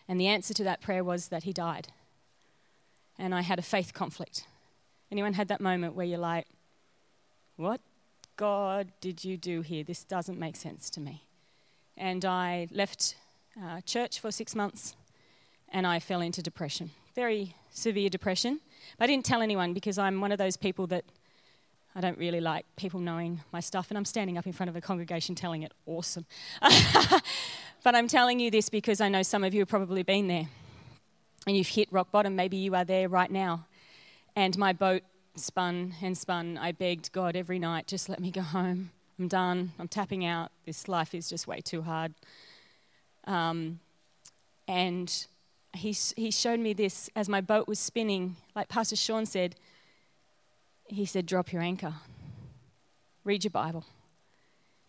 And 0.08 0.20
the 0.20 0.28
answer 0.28 0.54
to 0.54 0.64
that 0.64 0.82
prayer 0.82 1.04
was 1.04 1.30
that 1.30 1.44
he 1.44 1.54
died. 1.54 1.88
And 3.18 3.34
I 3.34 3.42
had 3.42 3.60
a 3.60 3.64
faith 3.64 3.94
conflict. 3.94 4.46
Anyone 5.12 5.34
had 5.34 5.48
that 5.48 5.62
moment 5.62 5.96
where 5.96 6.06
you're 6.06 6.20
like, 6.20 6.46
what 7.56 7.82
God 8.36 8.92
did 9.02 9.24
you 9.24 9.38
do 9.38 9.62
here? 9.62 9.84
This 9.84 10.04
doesn't 10.04 10.38
make 10.38 10.56
sense 10.56 10.90
to 10.92 11.00
me. 11.00 11.24
And 11.98 12.26
I 12.26 12.68
left 12.72 13.16
uh, 13.62 13.82
church 13.82 14.20
for 14.20 14.32
six 14.32 14.54
months 14.54 14.96
and 15.70 15.88
I 15.88 16.00
fell 16.00 16.22
into 16.22 16.42
depression. 16.42 16.92
Very 17.16 17.56
severe 17.70 18.10
depression. 18.10 18.60
But 18.98 19.06
I 19.06 19.08
didn't 19.08 19.26
tell 19.26 19.42
anyone 19.42 19.74
because 19.74 19.98
I'm 19.98 20.22
one 20.22 20.32
of 20.32 20.38
those 20.38 20.58
people 20.58 20.88
that 20.88 21.06
I 21.96 22.02
don't 22.02 22.18
really 22.18 22.42
like 22.42 22.66
people 22.76 23.00
knowing 23.00 23.42
my 23.54 23.62
stuff, 23.62 23.90
and 23.90 23.98
I'm 23.98 24.06
standing 24.06 24.38
up 24.38 24.46
in 24.46 24.52
front 24.52 24.70
of 24.70 24.76
a 24.76 24.82
congregation 24.82 25.34
telling 25.34 25.64
it. 25.64 25.72
Awesome. 25.86 26.26
but 27.84 27.96
I'm 27.96 28.08
telling 28.08 28.40
you 28.40 28.52
this 28.52 28.70
because 28.70 29.00
I 29.00 29.08
know 29.08 29.24
some 29.24 29.44
of 29.44 29.54
you 29.54 29.62
have 29.62 29.70
probably 29.70 30.04
been 30.04 30.28
there 30.28 30.48
and 31.48 31.56
you've 31.56 31.68
hit 31.68 31.88
rock 31.92 32.12
bottom. 32.12 32.36
Maybe 32.36 32.58
you 32.58 32.76
are 32.76 32.84
there 32.84 33.08
right 33.08 33.32
now. 33.32 33.66
And 34.36 34.58
my 34.58 34.74
boat 34.74 35.04
spun 35.36 35.94
and 36.02 36.18
spun. 36.18 36.58
I 36.58 36.72
begged 36.72 37.12
God 37.12 37.36
every 37.36 37.60
night, 37.60 37.88
just 37.88 38.10
let 38.10 38.20
me 38.20 38.32
go 38.32 38.42
home. 38.42 38.92
I'm 39.20 39.28
done. 39.28 39.72
I'm 39.80 39.88
tapping 39.88 40.26
out. 40.26 40.52
This 40.66 40.88
life 40.88 41.16
is 41.16 41.30
just 41.30 41.48
way 41.48 41.62
too 41.62 41.82
hard. 41.82 42.14
Um, 43.26 43.80
and 44.68 45.26
he, 45.74 45.96
he 46.18 46.32
showed 46.32 46.60
me 46.60 46.74
this 46.74 47.10
as 47.16 47.30
my 47.30 47.42
boat 47.42 47.68
was 47.68 47.80
spinning. 47.80 48.36
Like 48.56 48.68
Pastor 48.68 48.96
Sean 48.96 49.26
said, 49.26 49.56
he 50.88 51.06
said, 51.06 51.26
Drop 51.26 51.52
your 51.52 51.62
anchor. 51.62 51.94
Read 53.24 53.44
your 53.44 53.52
Bible. 53.52 53.86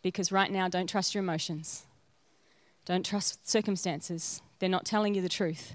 Because 0.03 0.31
right 0.31 0.51
now, 0.51 0.69
don't 0.69 0.89
trust 0.89 1.15
your 1.15 1.23
emotions. 1.23 1.85
Don't 2.85 3.05
trust 3.05 3.49
circumstances. 3.49 4.41
They're 4.59 4.69
not 4.69 4.85
telling 4.85 5.15
you 5.15 5.23
the 5.23 5.29
truth. 5.29 5.73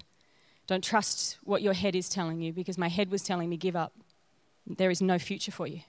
Don't 0.66 0.82
trust 0.82 1.38
what 1.44 1.60
your 1.60 1.74
head 1.74 1.94
is 1.94 2.08
telling 2.08 2.40
you 2.40 2.52
because 2.52 2.78
my 2.78 2.88
head 2.88 3.10
was 3.10 3.22
telling 3.22 3.48
me, 3.48 3.56
Give 3.56 3.76
up. 3.76 3.92
There 4.66 4.90
is 4.90 5.02
no 5.02 5.18
future 5.18 5.52
for 5.52 5.66
you. 5.66 5.80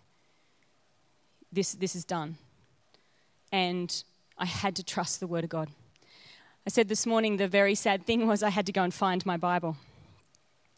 This, 1.52 1.74
this 1.74 1.96
is 1.96 2.04
done. 2.04 2.38
And 3.52 4.04
I 4.38 4.46
had 4.46 4.76
to 4.78 4.84
trust 4.84 5.20
the 5.20 5.28
Word 5.28 5.44
of 5.44 5.50
God. 5.52 5.70
I 6.66 6.70
said 6.70 6.88
this 6.90 7.06
morning 7.06 7.38
the 7.38 7.48
very 7.48 7.76
sad 7.76 8.06
thing 8.06 8.26
was 8.26 8.42
I 8.42 8.50
had 8.50 8.66
to 8.66 8.72
go 8.72 8.84
and 8.84 8.94
find 8.94 9.26
my 9.26 9.38
Bible. 9.38 9.78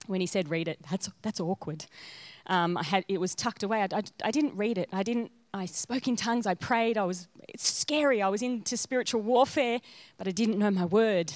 When 0.07 0.19
he 0.19 0.27
said, 0.27 0.49
Read 0.49 0.67
it, 0.67 0.79
that's, 0.91 1.09
that's 1.21 1.39
awkward. 1.39 1.85
Um, 2.47 2.77
I 2.77 2.83
had, 2.83 3.05
it 3.07 3.19
was 3.19 3.35
tucked 3.35 3.63
away. 3.63 3.81
I, 3.81 3.87
I, 3.91 4.03
I 4.23 4.31
didn't 4.31 4.55
read 4.55 4.77
it. 4.77 4.89
I 4.91 5.03
didn't. 5.03 5.31
I 5.53 5.65
spoke 5.65 6.07
in 6.07 6.15
tongues. 6.15 6.45
I 6.45 6.53
prayed. 6.53 6.97
I 6.97 7.05
was. 7.05 7.27
It's 7.47 7.67
scary. 7.67 8.21
I 8.21 8.27
was 8.29 8.41
into 8.41 8.77
spiritual 8.77 9.21
warfare, 9.21 9.79
but 10.17 10.27
I 10.27 10.31
didn't 10.31 10.59
know 10.59 10.71
my 10.71 10.85
word. 10.85 11.33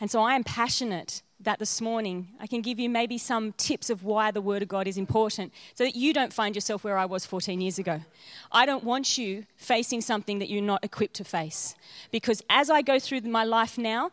And 0.00 0.10
so 0.10 0.20
I 0.20 0.34
am 0.34 0.44
passionate 0.44 1.22
that 1.40 1.58
this 1.58 1.80
morning. 1.80 2.28
I 2.40 2.46
can 2.46 2.62
give 2.62 2.80
you 2.80 2.88
maybe 2.88 3.16
some 3.16 3.52
tips 3.52 3.90
of 3.90 4.02
why 4.02 4.30
the 4.30 4.40
Word 4.40 4.62
of 4.62 4.68
God 4.68 4.88
is 4.88 4.98
important 4.98 5.52
so 5.74 5.84
that 5.84 5.94
you 5.94 6.12
don't 6.12 6.32
find 6.32 6.54
yourself 6.54 6.82
where 6.82 6.98
I 6.98 7.04
was 7.04 7.24
14 7.24 7.60
years 7.60 7.78
ago. 7.78 8.00
I 8.50 8.66
don't 8.66 8.82
want 8.82 9.18
you 9.18 9.46
facing 9.56 10.00
something 10.00 10.40
that 10.40 10.48
you're 10.48 10.62
not 10.62 10.84
equipped 10.84 11.14
to 11.14 11.24
face. 11.24 11.76
Because 12.10 12.42
as 12.50 12.70
I 12.70 12.82
go 12.82 12.98
through 12.98 13.20
my 13.22 13.44
life 13.44 13.78
now, 13.78 14.10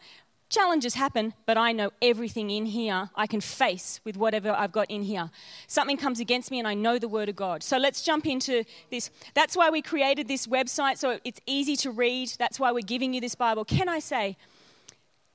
challenges 0.55 0.93
happen, 0.95 1.33
but 1.45 1.57
I 1.57 1.71
know 1.71 1.91
everything 2.01 2.49
in 2.49 2.65
here 2.65 3.09
I 3.15 3.27
can 3.27 3.41
face 3.41 4.01
with 4.03 4.17
whatever 4.17 4.51
I've 4.51 4.71
got 4.71 4.89
in 4.89 5.03
here. 5.03 5.29
Something 5.67 5.97
comes 5.97 6.19
against 6.19 6.49
me 6.51 6.59
and 6.59 6.67
I 6.67 6.73
know 6.73 6.97
the 6.97 7.07
Word 7.07 7.29
of 7.29 7.35
God. 7.35 7.63
So 7.63 7.77
let's 7.77 8.01
jump 8.01 8.25
into 8.25 8.63
this. 8.89 9.11
That's 9.33 9.55
why 9.55 9.69
we 9.69 9.81
created 9.81 10.27
this 10.27 10.47
website 10.47 10.97
so 10.97 11.19
it's 11.23 11.41
easy 11.45 11.75
to 11.77 11.91
read. 11.91 12.31
That's 12.39 12.59
why 12.59 12.71
we're 12.71 12.91
giving 12.95 13.13
you 13.13 13.21
this 13.21 13.35
Bible. 13.35 13.65
Can 13.65 13.87
I 13.87 13.99
say, 13.99 14.37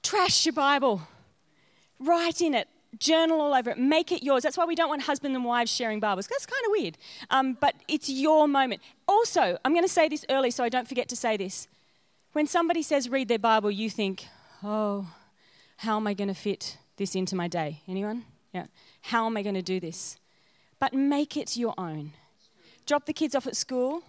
trash 0.03 0.47
your 0.47 0.55
Bible? 0.55 1.03
write 2.01 2.41
in 2.41 2.55
it, 2.55 2.67
journal 2.99 3.41
all 3.41 3.55
over 3.55 3.71
it, 3.71 3.79
make 3.79 4.11
it 4.11 4.23
yours. 4.23 4.43
That's 4.43 4.57
why 4.57 4.65
we 4.65 4.75
don't 4.75 4.89
want 4.89 5.03
husband 5.03 5.37
and 5.37 5.45
wives 5.45 5.71
sharing 5.71 6.01
Bibles. 6.01 6.27
That's 6.27 6.47
kind 6.47 6.65
of 6.67 6.73
weird. 6.73 6.99
Um, 7.31 7.57
but 7.61 7.75
it's 7.87 8.09
your 8.09 8.49
moment. 8.49 8.81
Also, 9.07 9.59
I'm 9.65 9.73
going 9.73 9.85
to 9.85 9.93
say 9.93 10.09
this 10.09 10.25
early 10.29 10.51
so 10.51 10.65
I 10.65 10.69
don't 10.69 10.89
forget 10.89 11.09
to 11.11 11.17
say 11.17 11.37
this. 11.37 11.69
When 12.33 12.47
somebody 12.47 12.83
says 12.83 13.09
read 13.09 13.29
their 13.29 13.39
Bible, 13.39 13.71
you 13.71 13.91
think, 13.91 14.27
oh, 14.63 15.07
how 15.77 15.97
am 15.97 16.07
I 16.07 16.15
going 16.15 16.29
to 16.29 16.35
fit 16.35 16.79
this 16.97 17.15
into 17.15 17.35
my 17.35 17.49
day? 17.49 17.81
Anyone? 17.89 18.25
Yeah. 18.53 18.67
How 19.03 19.27
am 19.27 19.37
I 19.37 19.43
going 19.43 19.55
to 19.55 19.63
do 19.63 19.81
this? 19.81 20.19
But 20.79 20.95
make 20.95 21.37
it 21.37 21.57
your 21.57 21.75
own. 21.79 22.13
Drop 22.87 23.07
the 23.07 23.13
kids 23.13 23.35
off 23.35 23.47
at 23.47 23.57
school, 23.57 24.03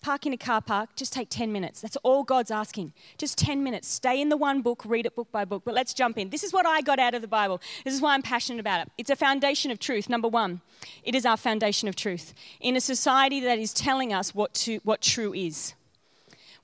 park 0.00 0.26
in 0.26 0.32
a 0.32 0.36
car 0.36 0.60
park, 0.60 0.90
just 0.96 1.12
take 1.12 1.28
10 1.30 1.52
minutes. 1.52 1.80
That's 1.80 1.96
all 2.02 2.24
God's 2.24 2.50
asking. 2.50 2.92
Just 3.18 3.38
10 3.38 3.62
minutes. 3.62 3.88
Stay 3.88 4.20
in 4.20 4.28
the 4.28 4.36
one 4.36 4.60
book, 4.60 4.82
read 4.84 5.06
it 5.06 5.14
book 5.14 5.30
by 5.30 5.44
book. 5.44 5.62
But 5.64 5.74
let's 5.74 5.94
jump 5.94 6.18
in. 6.18 6.30
This 6.30 6.42
is 6.42 6.52
what 6.52 6.66
I 6.66 6.80
got 6.80 6.98
out 6.98 7.14
of 7.14 7.22
the 7.22 7.28
Bible. 7.28 7.60
This 7.84 7.94
is 7.94 8.00
why 8.00 8.14
I'm 8.14 8.22
passionate 8.22 8.60
about 8.60 8.80
it. 8.80 8.92
It's 8.98 9.10
a 9.10 9.16
foundation 9.16 9.70
of 9.70 9.78
truth. 9.78 10.08
Number 10.08 10.28
one, 10.28 10.60
it 11.04 11.14
is 11.14 11.24
our 11.24 11.36
foundation 11.36 11.88
of 11.88 11.96
truth. 11.96 12.34
In 12.60 12.76
a 12.76 12.80
society 12.80 13.40
that 13.40 13.58
is 13.58 13.72
telling 13.72 14.12
us 14.12 14.34
what, 14.34 14.52
to, 14.54 14.80
what 14.84 15.00
true 15.00 15.32
is. 15.32 15.74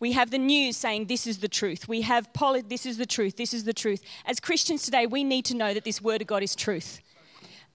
We 0.00 0.12
have 0.12 0.31
the 0.31 0.38
news 0.38 0.76
saying 0.76 1.07
this 1.07 1.26
is 1.26 1.38
the 1.38 1.49
truth. 1.49 1.88
We 1.88 2.02
have 2.02 2.28
this 2.69 2.87
is 2.87 2.99
the 2.99 3.07
truth, 3.07 3.37
this 3.37 3.52
is 3.52 3.64
the 3.64 3.73
truth. 3.73 4.02
As 4.25 4.40
Christians 4.40 4.83
today, 4.83 5.07
we 5.07 5.25
need 5.25 5.45
to 5.47 5.57
know 5.57 5.75
that 5.75 5.85
this 5.85 6.00
word 6.00 6.21
of 6.21 6.28
God 6.28 6.43
is 6.43 6.55
truth. 6.55 7.00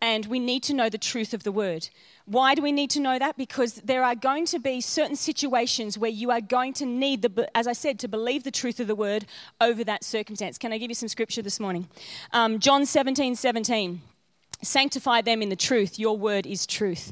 And 0.02 0.26
we 0.26 0.40
need 0.40 0.64
to 0.64 0.74
know 0.74 0.90
the 0.90 0.98
truth 0.98 1.34
of 1.34 1.44
the 1.44 1.52
word. 1.52 1.88
Why 2.26 2.56
do 2.56 2.62
we 2.62 2.74
need 2.74 2.90
to 2.92 3.00
know 3.00 3.18
that? 3.20 3.38
Because 3.38 3.76
there 3.76 4.04
are 4.04 4.16
going 4.16 4.46
to 4.48 4.60
be 4.60 4.82
certain 4.82 5.16
situations 5.16 5.98
where 5.98 6.10
you 6.10 6.30
are 6.32 6.42
going 6.42 6.74
to 6.74 6.86
need, 6.86 7.22
the, 7.22 7.50
as 7.56 7.68
I 7.68 7.74
said, 7.74 8.00
to 8.00 8.08
believe 8.10 8.44
the 8.44 8.52
truth 8.52 8.80
of 8.80 8.88
the 8.88 8.96
word 8.96 9.26
over 9.62 9.84
that 9.86 10.04
circumstance. 10.04 10.58
Can 10.58 10.74
I 10.74 10.78
give 10.78 10.92
you 10.92 10.96
some 10.96 11.08
scripture 11.10 11.42
this 11.42 11.60
morning? 11.60 11.88
Um, 12.32 12.60
John 12.60 12.86
17 12.86 13.36
17. 13.36 14.02
Sanctify 14.62 15.22
them 15.22 15.42
in 15.42 15.50
the 15.50 15.58
truth. 15.58 16.00
Your 16.00 16.18
word 16.18 16.46
is 16.46 16.66
truth. 16.66 17.12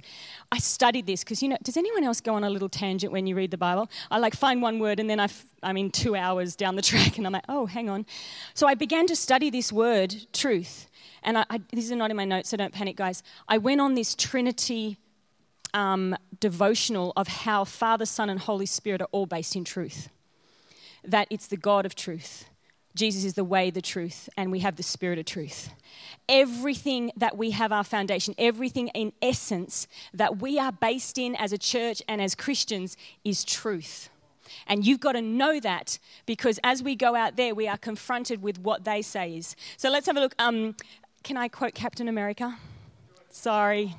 I 0.51 0.57
studied 0.57 1.05
this 1.05 1.23
because, 1.23 1.41
you 1.41 1.47
know, 1.47 1.57
does 1.63 1.77
anyone 1.77 2.03
else 2.03 2.19
go 2.19 2.35
on 2.35 2.43
a 2.43 2.49
little 2.49 2.67
tangent 2.67 3.13
when 3.13 3.25
you 3.25 3.35
read 3.35 3.51
the 3.51 3.57
Bible? 3.57 3.89
I 4.09 4.19
like 4.19 4.35
find 4.35 4.61
one 4.61 4.79
word 4.79 4.99
and 4.99 5.09
then 5.09 5.19
i 5.19 5.25
f- 5.25 5.45
I'm 5.63 5.77
in 5.77 5.91
two 5.91 6.15
hours 6.15 6.57
down 6.57 6.75
the 6.75 6.81
track 6.91 7.17
and 7.17 7.25
I'm 7.25 7.31
like, 7.31 7.45
oh, 7.47 7.65
hang 7.65 7.89
on. 7.89 8.05
So 8.53 8.67
I 8.67 8.75
began 8.75 9.07
to 9.07 9.15
study 9.15 9.49
this 9.49 9.71
word, 9.71 10.13
truth. 10.33 10.89
And 11.23 11.37
I, 11.37 11.45
I, 11.49 11.61
this 11.71 11.85
is 11.85 11.91
not 11.91 12.11
in 12.11 12.17
my 12.17 12.25
notes, 12.25 12.49
so 12.49 12.57
don't 12.57 12.73
panic, 12.73 12.97
guys. 12.97 13.23
I 13.47 13.59
went 13.59 13.79
on 13.79 13.93
this 13.93 14.13
Trinity 14.13 14.97
um, 15.73 16.17
devotional 16.39 17.13
of 17.15 17.27
how 17.27 17.63
Father, 17.63 18.05
Son, 18.05 18.29
and 18.29 18.39
Holy 18.39 18.65
Spirit 18.65 19.01
are 19.01 19.07
all 19.11 19.25
based 19.25 19.55
in 19.55 19.63
truth. 19.63 20.09
That 21.03 21.27
it's 21.29 21.47
the 21.47 21.57
God 21.57 21.85
of 21.85 21.95
truth. 21.95 22.45
Jesus 22.95 23.23
is 23.23 23.33
the 23.35 23.43
way, 23.43 23.69
the 23.69 23.81
truth, 23.81 24.29
and 24.35 24.51
we 24.51 24.59
have 24.59 24.75
the 24.75 24.83
Spirit 24.83 25.17
of 25.19 25.25
truth. 25.25 25.69
Everything 26.27 27.11
that 27.15 27.37
we 27.37 27.51
have 27.51 27.71
our 27.71 27.83
foundation, 27.83 28.35
everything 28.37 28.89
in 28.89 29.13
essence 29.21 29.87
that 30.13 30.41
we 30.41 30.59
are 30.59 30.71
based 30.71 31.17
in 31.17 31.35
as 31.35 31.53
a 31.53 31.57
church 31.57 32.01
and 32.07 32.21
as 32.21 32.35
Christians 32.35 32.97
is 33.23 33.43
truth. 33.43 34.09
And 34.67 34.85
you've 34.85 34.99
got 34.99 35.13
to 35.13 35.21
know 35.21 35.59
that 35.61 35.97
because 36.25 36.59
as 36.63 36.83
we 36.83 36.95
go 36.95 37.15
out 37.15 37.37
there, 37.37 37.55
we 37.55 37.67
are 37.67 37.77
confronted 37.77 38.41
with 38.41 38.59
what 38.59 38.83
they 38.83 39.01
say 39.01 39.37
is. 39.37 39.55
So 39.77 39.89
let's 39.89 40.05
have 40.07 40.17
a 40.17 40.19
look. 40.19 40.35
Um, 40.39 40.75
can 41.23 41.37
I 41.37 41.47
quote 41.47 41.73
Captain 41.73 42.09
America? 42.09 42.57
Sorry, 43.29 43.95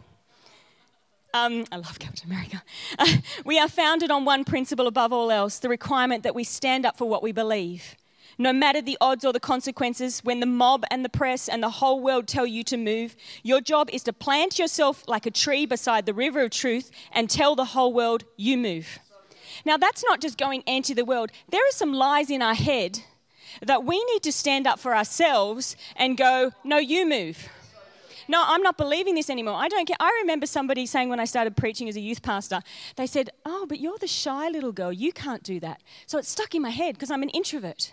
um, 1.35 1.65
I 1.73 1.77
love 1.77 1.99
Captain 1.99 2.31
America. 2.31 2.63
We 3.45 3.59
are 3.59 3.69
founded 3.69 4.11
on 4.11 4.25
one 4.25 4.45
principle 4.45 4.87
above 4.87 5.13
all 5.13 5.31
else 5.31 5.59
the 5.59 5.69
requirement 5.69 6.23
that 6.23 6.35
we 6.35 6.45
stand 6.45 6.85
up 6.85 6.97
for 6.97 7.09
what 7.09 7.23
we 7.23 7.33
believe. 7.33 7.97
No 8.43 8.53
matter 8.53 8.83
the 8.83 8.99
odds 9.01 9.25
or 9.25 9.33
the 9.33 9.39
consequences, 9.39 10.19
when 10.25 10.41
the 10.41 10.47
mob 10.47 10.85
and 10.91 11.05
the 11.05 11.09
press 11.09 11.49
and 11.49 11.63
the 11.63 11.71
whole 11.71 12.01
world 12.01 12.27
tell 12.27 12.45
you 12.45 12.65
to 12.65 12.77
move, 12.77 13.15
your 13.45 13.61
job 13.61 13.89
is 13.93 14.03
to 14.03 14.13
plant 14.13 14.59
yourself 14.59 15.05
like 15.07 15.27
a 15.27 15.31
tree 15.31 15.65
beside 15.65 16.07
the 16.07 16.13
river 16.13 16.41
of 16.41 16.51
truth 16.51 16.91
and 17.13 17.31
tell 17.31 17.55
the 17.55 17.67
whole 17.67 17.93
world 17.93 18.25
you 18.37 18.59
move. 18.59 18.99
Now, 19.65 19.77
that's 19.77 20.03
not 20.03 20.21
just 20.21 20.39
going 20.39 20.65
anti 20.67 20.93
the 20.93 21.05
world. 21.05 21.31
There 21.51 21.61
are 21.61 21.71
some 21.71 21.93
lies 21.93 22.31
in 22.31 22.43
our 22.43 22.57
head 22.57 22.99
that 23.65 23.85
we 23.85 24.03
need 24.07 24.25
to 24.25 24.33
stand 24.33 24.67
up 24.67 24.81
for 24.81 24.93
ourselves 24.93 25.77
and 25.95 26.17
go, 26.17 26.51
no, 26.65 26.79
you 26.79 27.09
move 27.09 27.49
no, 28.29 28.43
I'm 28.47 28.63
not 28.63 28.79
believing 28.79 29.15
this 29.15 29.29
anymore. 29.29 29.57
I 29.57 29.69
don't 29.69 29.87
care. 29.87 29.97
I 30.01 30.19
remember 30.23 30.47
somebody 30.47 30.87
saying 30.87 31.09
when 31.09 31.21
I 31.21 31.25
started 31.25 31.57
preaching 31.57 31.89
as 31.89 31.97
a 31.97 32.01
youth 32.01 32.23
pastor, 32.23 32.61
they 32.97 33.07
said, 33.07 33.31
Oh, 33.45 33.67
but 33.69 33.81
you're 33.81 33.99
the 33.99 34.07
shy 34.07 34.49
little 34.49 34.73
girl. 34.73 34.93
You 34.93 35.13
can't 35.13 35.43
do 35.43 35.61
that. 35.61 35.83
So 36.07 36.19
it 36.19 36.25
stuck 36.25 36.55
in 36.55 36.63
my 36.63 36.71
head 36.71 36.95
because 36.95 37.11
I'm 37.11 37.23
an 37.23 37.31
introvert. 37.31 37.93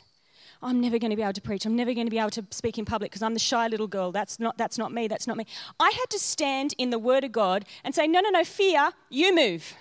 I'm 0.62 0.82
never 0.82 1.00
going 1.00 1.12
to 1.12 1.16
be 1.16 1.22
able 1.22 1.34
to 1.34 1.42
preach. 1.42 1.66
I'm 1.66 1.76
never 1.76 1.94
going 1.94 2.08
to 2.08 2.12
be 2.12 2.20
able 2.20 2.32
to 2.32 2.46
speak 2.52 2.78
in 2.78 2.86
public 2.86 3.12
because 3.12 3.22
I'm 3.22 3.34
the 3.34 3.40
shy 3.40 3.68
little 3.68 3.88
girl. 3.88 4.12
That's 4.12 4.40
not, 4.40 4.58
that's 4.58 4.78
not 4.78 4.92
me. 4.92 5.08
That's 5.08 5.26
not 5.26 5.38
me. 5.38 5.46
I 5.80 5.90
had 5.92 6.10
to 6.10 6.20
stand 6.20 6.74
in 6.78 6.90
the 6.90 7.00
Word 7.00 7.24
of 7.24 7.32
God 7.32 7.66
and 7.84 7.96
say, 7.96 8.08
No, 8.08 8.20
no, 8.20 8.30
no, 8.30 8.44
fear, 8.44 8.92
you 9.10 9.34
move. 9.34 9.74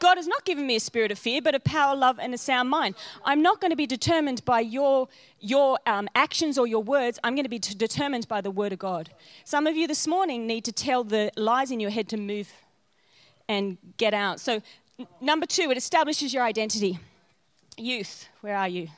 God 0.00 0.16
has 0.16 0.26
not 0.26 0.44
given 0.44 0.66
me 0.66 0.76
a 0.76 0.80
spirit 0.80 1.10
of 1.10 1.18
fear, 1.18 1.42
but 1.42 1.54
a 1.54 1.60
power, 1.60 1.94
love, 1.94 2.18
and 2.18 2.32
a 2.34 2.38
sound 2.38 2.70
mind. 2.70 2.94
I'm 3.24 3.42
not 3.42 3.60
going 3.60 3.70
to 3.70 3.76
be 3.76 3.86
determined 3.86 4.44
by 4.44 4.60
your, 4.60 5.08
your 5.40 5.78
um, 5.86 6.08
actions 6.14 6.58
or 6.58 6.66
your 6.66 6.82
words. 6.82 7.18
I'm 7.22 7.34
going 7.34 7.44
to 7.44 7.50
be 7.50 7.58
determined 7.58 8.28
by 8.28 8.40
the 8.40 8.50
word 8.50 8.72
of 8.72 8.78
God. 8.78 9.10
Some 9.44 9.66
of 9.66 9.76
you 9.76 9.86
this 9.86 10.06
morning 10.06 10.46
need 10.46 10.64
to 10.64 10.72
tell 10.72 11.04
the 11.04 11.30
lies 11.36 11.70
in 11.70 11.80
your 11.80 11.90
head 11.90 12.08
to 12.08 12.16
move 12.16 12.50
and 13.48 13.78
get 13.96 14.14
out. 14.14 14.40
So, 14.40 14.62
n- 14.98 15.06
number 15.20 15.46
two, 15.46 15.70
it 15.70 15.76
establishes 15.76 16.32
your 16.34 16.42
identity. 16.42 16.98
Youth, 17.76 18.28
where 18.40 18.56
are 18.56 18.68
you? 18.68 18.88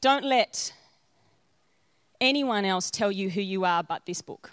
Don't 0.00 0.24
let 0.24 0.72
anyone 2.20 2.64
else 2.64 2.90
tell 2.90 3.12
you 3.12 3.30
who 3.30 3.40
you 3.40 3.64
are 3.64 3.82
but 3.82 4.06
this 4.06 4.22
book. 4.22 4.52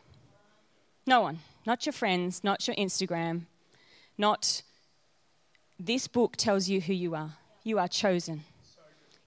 No 1.06 1.22
one. 1.22 1.40
Not 1.66 1.86
your 1.86 1.94
friends, 1.94 2.44
not 2.44 2.66
your 2.68 2.76
Instagram, 2.76 3.42
not 4.18 4.64
this 5.80 6.08
book 6.08 6.36
tells 6.38 6.70
you 6.70 6.82
who 6.82 6.94
you 6.94 7.14
are. 7.14 7.32
You 7.64 7.78
are 7.78 7.88
chosen. 7.88 8.44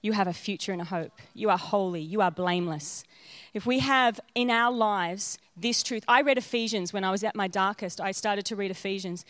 You 0.02 0.12
have 0.12 0.26
a 0.26 0.32
future 0.32 0.72
and 0.72 0.80
a 0.80 0.86
hope. 0.86 1.12
You 1.34 1.50
are 1.50 1.58
holy. 1.58 2.00
You 2.00 2.22
are 2.22 2.30
blameless. 2.30 3.04
If 3.52 3.66
we 3.66 3.80
have 3.80 4.18
in 4.34 4.50
our 4.50 4.72
lives 4.72 5.38
this 5.56 5.82
truth, 5.82 6.04
I 6.08 6.22
read 6.22 6.38
Ephesians 6.38 6.92
when 6.92 7.04
I 7.04 7.10
was 7.10 7.22
at 7.22 7.36
my 7.36 7.46
darkest. 7.46 8.00
I 8.00 8.12
started 8.12 8.46
to 8.46 8.56
read 8.56 8.70
Ephesians. 8.70 9.24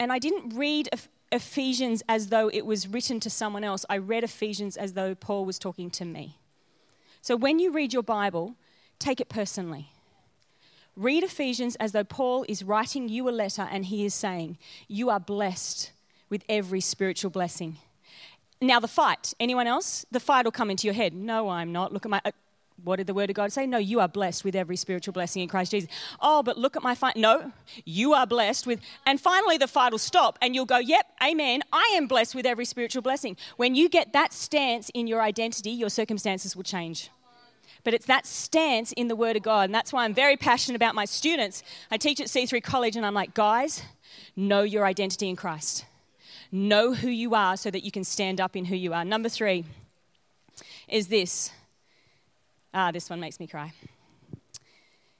And 0.00 0.12
I 0.12 0.18
didn't 0.18 0.56
read 0.56 0.88
Ephesians 1.32 2.02
as 2.08 2.28
though 2.28 2.48
it 2.48 2.66
was 2.66 2.88
written 2.88 3.20
to 3.20 3.30
someone 3.30 3.64
else. 3.64 3.86
I 3.88 3.98
read 3.98 4.24
Ephesians 4.24 4.76
as 4.76 4.94
though 4.94 5.14
Paul 5.14 5.44
was 5.44 5.58
talking 5.58 5.90
to 5.92 6.04
me. 6.04 6.38
So 7.22 7.36
when 7.36 7.58
you 7.58 7.70
read 7.70 7.92
your 7.92 8.02
Bible, 8.02 8.56
take 8.98 9.20
it 9.20 9.28
personally. 9.28 9.92
Read 10.96 11.22
Ephesians 11.22 11.76
as 11.76 11.92
though 11.92 12.04
Paul 12.04 12.44
is 12.48 12.62
writing 12.62 13.08
you 13.08 13.28
a 13.28 13.30
letter 13.30 13.68
and 13.70 13.84
he 13.84 14.04
is 14.04 14.14
saying, 14.14 14.58
You 14.88 15.10
are 15.10 15.20
blessed 15.20 15.92
with 16.28 16.44
every 16.48 16.80
spiritual 16.80 17.30
blessing. 17.30 17.76
Now, 18.60 18.80
the 18.80 18.88
fight, 18.88 19.32
anyone 19.40 19.66
else? 19.66 20.04
The 20.10 20.20
fight 20.20 20.44
will 20.44 20.52
come 20.52 20.70
into 20.70 20.86
your 20.86 20.94
head. 20.94 21.14
No, 21.14 21.48
I'm 21.48 21.72
not. 21.72 21.92
Look 21.92 22.04
at 22.04 22.10
my. 22.10 22.20
Uh, 22.24 22.32
What 22.84 22.96
did 22.96 23.06
the 23.06 23.14
word 23.14 23.30
of 23.30 23.36
God 23.36 23.52
say? 23.52 23.66
No, 23.66 23.78
you 23.78 24.00
are 24.00 24.08
blessed 24.08 24.44
with 24.44 24.54
every 24.54 24.76
spiritual 24.76 25.12
blessing 25.12 25.42
in 25.42 25.48
Christ 25.48 25.72
Jesus. 25.72 25.90
Oh, 26.20 26.42
but 26.42 26.56
look 26.56 26.76
at 26.76 26.82
my 26.82 26.94
fight. 26.94 27.16
No, 27.16 27.52
you 27.84 28.14
are 28.14 28.26
blessed 28.26 28.66
with. 28.66 28.80
And 29.06 29.20
finally, 29.20 29.58
the 29.58 29.68
fight 29.68 29.92
will 29.92 29.98
stop 29.98 30.38
and 30.40 30.54
you'll 30.54 30.66
go, 30.66 30.78
Yep, 30.78 31.06
amen. 31.22 31.62
I 31.72 31.94
am 31.96 32.06
blessed 32.06 32.34
with 32.34 32.46
every 32.46 32.64
spiritual 32.64 33.02
blessing. 33.02 33.36
When 33.56 33.74
you 33.74 33.88
get 33.88 34.12
that 34.12 34.32
stance 34.32 34.90
in 34.94 35.06
your 35.06 35.20
identity, 35.20 35.70
your 35.70 35.90
circumstances 35.90 36.56
will 36.56 36.62
change 36.62 37.10
but 37.84 37.94
it's 37.94 38.06
that 38.06 38.26
stance 38.26 38.92
in 38.92 39.08
the 39.08 39.16
Word 39.16 39.36
of 39.36 39.42
God. 39.42 39.64
And 39.64 39.74
that's 39.74 39.92
why 39.92 40.04
I'm 40.04 40.14
very 40.14 40.36
passionate 40.36 40.76
about 40.76 40.94
my 40.94 41.04
students. 41.04 41.62
I 41.90 41.96
teach 41.96 42.20
at 42.20 42.26
C3 42.26 42.62
College, 42.62 42.96
and 42.96 43.06
I'm 43.06 43.14
like, 43.14 43.34
guys, 43.34 43.82
know 44.36 44.62
your 44.62 44.84
identity 44.84 45.28
in 45.28 45.36
Christ. 45.36 45.86
Know 46.52 46.94
who 46.94 47.08
you 47.08 47.34
are 47.34 47.56
so 47.56 47.70
that 47.70 47.84
you 47.84 47.90
can 47.90 48.04
stand 48.04 48.40
up 48.40 48.56
in 48.56 48.64
who 48.64 48.76
you 48.76 48.92
are. 48.92 49.04
Number 49.04 49.28
three 49.28 49.64
is 50.88 51.08
this. 51.08 51.52
Ah, 52.72 52.90
this 52.92 53.10
one 53.10 53.20
makes 53.20 53.40
me 53.40 53.46
cry. 53.46 53.72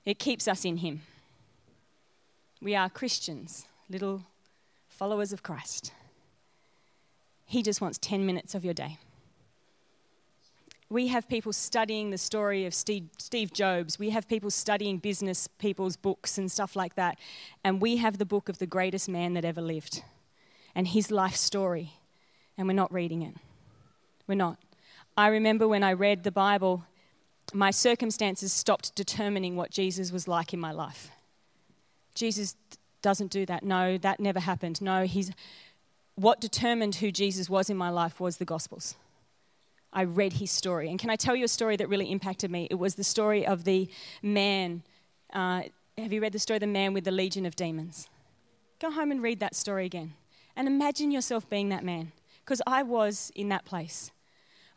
It 0.05 0.19
keeps 0.19 0.49
us 0.49 0.65
in 0.65 0.79
Him. 0.79 1.03
We 2.63 2.75
are 2.75 2.89
Christians, 2.89 3.67
little 3.89 4.23
followers 4.89 5.33
of 5.33 5.43
Christ. 5.43 5.93
He 7.47 7.63
just 7.63 7.81
wants 7.81 7.99
10 7.99 8.25
minutes 8.25 8.55
of 8.55 8.65
your 8.65 8.75
day 8.75 8.99
we 10.91 11.07
have 11.07 11.29
people 11.29 11.53
studying 11.53 12.11
the 12.11 12.19
story 12.19 12.67
of 12.67 12.75
Steve, 12.75 13.09
Steve 13.17 13.53
Jobs. 13.53 13.99
We 13.99 14.11
have 14.11 14.27
people 14.27 14.51
studying 14.51 14.99
business 14.99 15.47
people's 15.47 15.97
books 15.97 16.37
and 16.37 16.51
stuff 16.51 16.75
like 16.75 16.97
that. 16.97 17.17
And 17.63 17.81
we 17.81 17.99
have 17.99 18.19
the 18.19 18.27
book 18.27 18.49
of 18.49 18.59
the 18.59 18.67
greatest 18.67 19.09
man 19.09 19.35
that 19.35 19.45
ever 19.45 19.63
lived 19.63 20.03
and 20.75 20.89
his 20.89 21.13
life 21.13 21.37
story. 21.37 21.93
And 22.59 22.67
we're 22.67 22.75
not 22.75 22.93
reading 22.93 23.23
it. 23.23 23.35
We're 24.27 24.35
not. 24.35 24.59
I 25.17 25.29
remember 25.29 25.69
when 25.69 25.85
I 25.85 25.93
read 25.93 26.25
the 26.25 26.33
Bible, 26.33 26.85
my 27.53 27.71
circumstances 27.71 28.53
stopped 28.53 28.95
determining 28.95 29.57
what 29.57 29.71
Jesus 29.71 30.13
was 30.13 30.29
like 30.29 30.53
in 30.55 30.61
my 30.61 30.73
life. 30.73 31.11
Jesus 32.15 32.57
doesn't 33.03 33.31
do 33.31 33.47
that. 33.47 33.63
No, 33.63 33.99
that 33.99 34.21
never 34.21 34.41
happened. 34.41 34.81
No, 34.81 35.05
he's 35.05 35.33
what 36.15 36.41
determined 36.41 36.97
who 36.97 37.11
Jesus 37.11 37.49
was 37.49 37.71
in 37.71 37.77
my 37.77 37.89
life 37.89 38.21
was 38.21 38.37
the 38.37 38.45
Gospels. 38.45 38.95
I 39.93 40.05
read 40.05 40.35
his 40.35 40.51
story. 40.51 40.89
And 40.89 40.99
can 40.99 41.11
I 41.11 41.17
tell 41.17 41.35
you 41.35 41.45
a 41.45 41.49
story 41.49 41.77
that 41.77 41.89
really 41.89 42.11
impacted 42.11 42.51
me? 42.51 42.69
It 42.71 42.77
was 42.77 42.95
the 42.95 43.05
story 43.05 43.47
of 43.47 43.65
the 43.65 43.89
man. 44.23 44.83
Uh, 45.33 45.63
have 45.99 46.13
you 46.13 46.21
read 46.21 46.33
the 46.33 46.39
story 46.39 46.57
of 46.57 46.61
the 46.61 46.67
man 46.67 46.93
with 46.93 47.05
the 47.05 47.11
legion 47.11 47.47
of 47.47 47.57
demons? 47.57 48.09
Go 48.81 48.91
home 48.91 49.11
and 49.11 49.23
read 49.23 49.41
that 49.41 49.57
story 49.57 49.87
again. 49.87 50.15
And 50.55 50.69
imagine 50.69 51.11
yourself 51.11 51.49
being 51.49 51.71
that 51.71 51.85
man. 51.85 52.13
Because 52.45 52.63
I 52.67 52.83
was 52.83 53.33
in 53.35 53.49
that 53.49 53.65
place. 53.65 54.11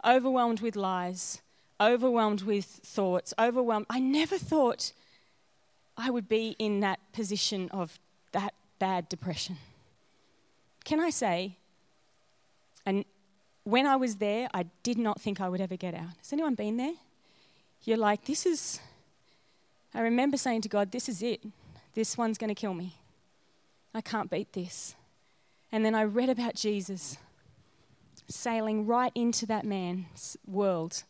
Overwhelmed 0.06 0.62
with 0.62 0.75
lies, 0.75 1.42
overwhelmed 1.84 2.42
with 2.44 2.66
thoughts, 2.66 3.34
overwhelmed. 3.38 3.86
I 3.90 4.00
never 4.00 4.38
thought 4.38 4.94
I 5.98 6.10
would 6.10 6.28
be 6.28 6.56
in 6.58 6.80
that 6.80 7.00
position 7.12 7.70
of 7.70 8.00
that 8.32 8.54
bad 8.80 9.10
depression. 9.10 9.58
Can 10.84 11.00
I 11.00 11.10
say, 11.10 11.58
and 12.86 13.06
when 13.63 13.86
I 13.86 13.96
was 13.96 14.18
there, 14.18 14.50
I 14.54 14.66
did 14.82 14.98
not 14.98 15.22
think 15.22 15.40
I 15.40 15.50
would 15.50 15.62
ever 15.62 15.78
get 15.78 15.94
out. 15.94 16.18
Has 16.20 16.34
anyone 16.34 16.56
been 16.56 16.78
there? 16.78 16.94
You're 17.84 17.98
like, 17.98 18.25
this 18.25 18.46
is, 18.46 18.80
I 19.94 20.02
remember 20.02 20.38
saying 20.38 20.62
to 20.62 20.70
God, 20.70 20.92
this 20.92 21.08
is 21.08 21.22
it. 21.22 21.42
This 21.94 22.18
one's 22.18 22.38
going 22.38 22.50
to 22.50 22.56
kill 22.56 22.74
me. 22.74 22.96
I 23.94 24.02
can't 24.02 24.30
beat 24.30 24.54
this. 24.54 24.96
And 25.72 25.86
then 25.86 25.96
I 25.96 26.04
read 26.04 26.30
about 26.30 26.56
Jesus 26.56 27.18
sailing 28.28 28.88
right 28.88 29.12
into 29.16 29.46
that 29.46 29.66
man's 29.66 30.38
world 30.48 31.04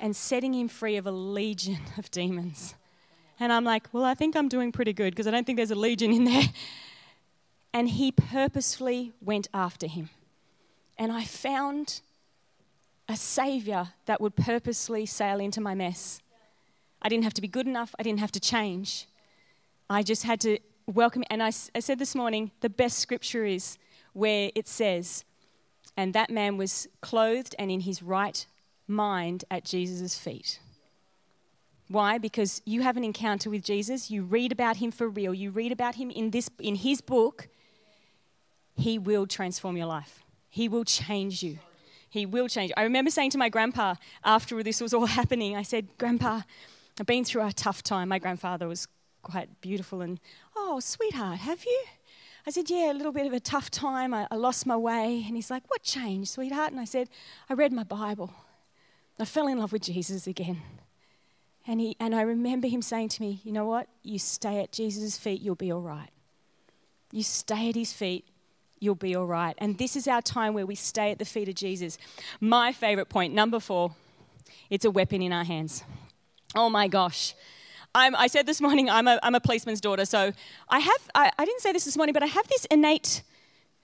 and 0.00 0.14
setting 0.14 0.54
him 0.54 0.68
free 0.68 0.96
of 0.96 1.06
a 1.06 1.10
legion 1.10 1.78
of 1.96 2.10
demons. 2.10 2.74
And 3.40 3.52
I'm 3.52 3.64
like, 3.64 3.88
well, 3.92 4.04
I 4.04 4.14
think 4.14 4.36
I'm 4.36 4.48
doing 4.48 4.72
pretty 4.72 4.92
good 4.92 5.14
because 5.14 5.26
I 5.26 5.30
don't 5.30 5.44
think 5.44 5.56
there's 5.56 5.70
a 5.70 5.76
legion 5.76 6.12
in 6.12 6.24
there. 6.24 6.44
And 7.72 7.88
he 7.88 8.10
purposefully 8.10 9.12
went 9.20 9.48
after 9.52 9.86
him. 9.86 10.10
And 10.98 11.12
I 11.12 11.24
found 11.24 12.00
a 13.08 13.16
savior 13.16 13.88
that 14.06 14.20
would 14.20 14.36
purposely 14.36 15.06
sail 15.06 15.38
into 15.38 15.60
my 15.60 15.74
mess. 15.74 16.20
I 17.00 17.08
didn't 17.08 17.24
have 17.24 17.34
to 17.34 17.40
be 17.40 17.48
good 17.48 17.66
enough, 17.66 17.94
I 17.98 18.02
didn't 18.02 18.20
have 18.20 18.32
to 18.32 18.40
change. 18.40 19.06
I 19.88 20.02
just 20.02 20.24
had 20.24 20.40
to 20.40 20.58
welcome. 20.86 21.24
And 21.30 21.42
I, 21.42 21.48
I 21.74 21.80
said 21.80 21.98
this 21.98 22.14
morning 22.14 22.50
the 22.60 22.68
best 22.68 22.98
scripture 22.98 23.44
is 23.44 23.78
where 24.12 24.50
it 24.54 24.66
says, 24.66 25.24
and 25.96 26.14
that 26.14 26.30
man 26.30 26.56
was 26.56 26.88
clothed 27.00 27.54
and 27.58 27.70
in 27.70 27.80
his 27.80 28.02
right 28.02 28.46
mind 28.88 29.44
at 29.50 29.64
Jesus' 29.64 30.18
feet. 30.18 30.60
Why? 31.88 32.18
Because 32.18 32.60
you 32.64 32.82
have 32.82 32.96
an 32.96 33.04
encounter 33.04 33.48
with 33.50 33.62
Jesus, 33.62 34.10
you 34.10 34.22
read 34.22 34.52
about 34.52 34.76
him 34.76 34.90
for 34.90 35.08
real, 35.08 35.32
you 35.32 35.50
read 35.50 35.72
about 35.72 35.94
him 35.94 36.10
in, 36.10 36.30
this, 36.30 36.50
in 36.58 36.74
his 36.74 37.00
book, 37.00 37.48
he 38.76 38.98
will 38.98 39.26
transform 39.26 39.76
your 39.76 39.86
life. 39.86 40.22
He 40.48 40.68
will 40.68 40.84
change 40.84 41.42
you. 41.42 41.58
He 42.10 42.26
will 42.26 42.48
change. 42.48 42.72
I 42.76 42.82
remember 42.82 43.10
saying 43.10 43.30
to 43.30 43.38
my 43.38 43.48
grandpa 43.48 43.94
after 44.24 44.62
this 44.62 44.80
was 44.80 44.94
all 44.94 45.06
happening, 45.20 45.56
I 45.56 45.62
said, 45.62 45.88
Grandpa, 45.98 46.42
I've 46.98 47.06
been 47.06 47.24
through 47.24 47.46
a 47.46 47.52
tough 47.52 47.82
time. 47.82 48.08
My 48.08 48.18
grandfather 48.18 48.68
was 48.68 48.86
quite 49.22 49.60
beautiful 49.60 50.00
and, 50.00 50.20
oh, 50.56 50.80
sweetheart, 50.80 51.38
have 51.38 51.64
you? 51.64 51.84
I 52.46 52.50
said, 52.50 52.70
Yeah, 52.70 52.92
a 52.92 52.94
little 52.94 53.12
bit 53.12 53.26
of 53.26 53.32
a 53.32 53.40
tough 53.40 53.70
time. 53.70 54.14
I, 54.14 54.26
I 54.30 54.36
lost 54.36 54.64
my 54.64 54.76
way. 54.76 55.22
And 55.26 55.36
he's 55.36 55.50
like, 55.50 55.64
What 55.68 55.82
changed, 55.82 56.30
sweetheart? 56.30 56.70
And 56.70 56.80
I 56.80 56.84
said, 56.84 57.10
I 57.50 57.54
read 57.54 57.72
my 57.72 57.84
Bible. 57.84 58.32
I 59.18 59.24
fell 59.24 59.48
in 59.48 59.58
love 59.58 59.72
with 59.72 59.82
Jesus 59.82 60.26
again. 60.26 60.62
And, 61.66 61.80
he, 61.80 61.96
and 62.00 62.14
I 62.14 62.22
remember 62.22 62.68
him 62.68 62.80
saying 62.80 63.10
to 63.10 63.22
me, 63.22 63.40
You 63.44 63.52
know 63.52 63.66
what? 63.66 63.88
You 64.02 64.18
stay 64.18 64.60
at 64.60 64.72
Jesus' 64.72 65.18
feet, 65.18 65.42
you'll 65.42 65.54
be 65.54 65.72
all 65.72 65.82
right. 65.82 66.10
You 67.12 67.22
stay 67.22 67.68
at 67.68 67.74
his 67.74 67.92
feet, 67.92 68.24
you'll 68.78 68.94
be 68.94 69.14
all 69.14 69.26
right. 69.26 69.54
And 69.58 69.76
this 69.76 69.96
is 69.96 70.06
our 70.06 70.22
time 70.22 70.54
where 70.54 70.66
we 70.66 70.74
stay 70.74 71.10
at 71.10 71.18
the 71.18 71.24
feet 71.24 71.48
of 71.48 71.54
Jesus. 71.54 71.98
My 72.40 72.72
favorite 72.72 73.08
point, 73.08 73.34
number 73.34 73.60
four, 73.60 73.92
it's 74.70 74.84
a 74.84 74.90
weapon 74.90 75.20
in 75.20 75.32
our 75.32 75.44
hands. 75.44 75.82
Oh 76.54 76.70
my 76.70 76.88
gosh. 76.88 77.34
I'm, 77.94 78.14
i 78.16 78.26
said 78.26 78.46
this 78.46 78.60
morning, 78.60 78.88
I'm 78.88 79.08
a, 79.08 79.18
I'm 79.22 79.34
a 79.34 79.40
policeman's 79.40 79.80
daughter, 79.80 80.04
so 80.04 80.32
I 80.68 80.78
have, 80.78 81.10
I, 81.14 81.32
I, 81.38 81.44
didn't 81.44 81.62
say 81.62 81.72
this 81.72 81.86
this 81.86 81.96
morning, 81.96 82.12
but 82.12 82.22
I 82.22 82.26
have 82.26 82.46
this 82.48 82.66
innate, 82.66 83.22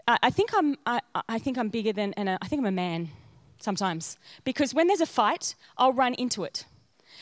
I, 0.06 0.30
think 0.30 0.50
I'm, 0.54 0.76
I, 0.86 1.00
I, 1.28 1.38
think 1.38 1.56
I'm 1.56 1.68
bigger 1.68 1.92
than, 1.92 2.12
and 2.12 2.28
I 2.28 2.46
think 2.46 2.60
I'm 2.60 2.66
a 2.66 2.70
man 2.70 3.08
sometimes. 3.64 4.18
Because 4.44 4.72
when 4.74 4.86
there's 4.86 5.00
a 5.00 5.06
fight, 5.06 5.54
I'll 5.76 5.92
run 5.92 6.14
into 6.14 6.44
it. 6.44 6.64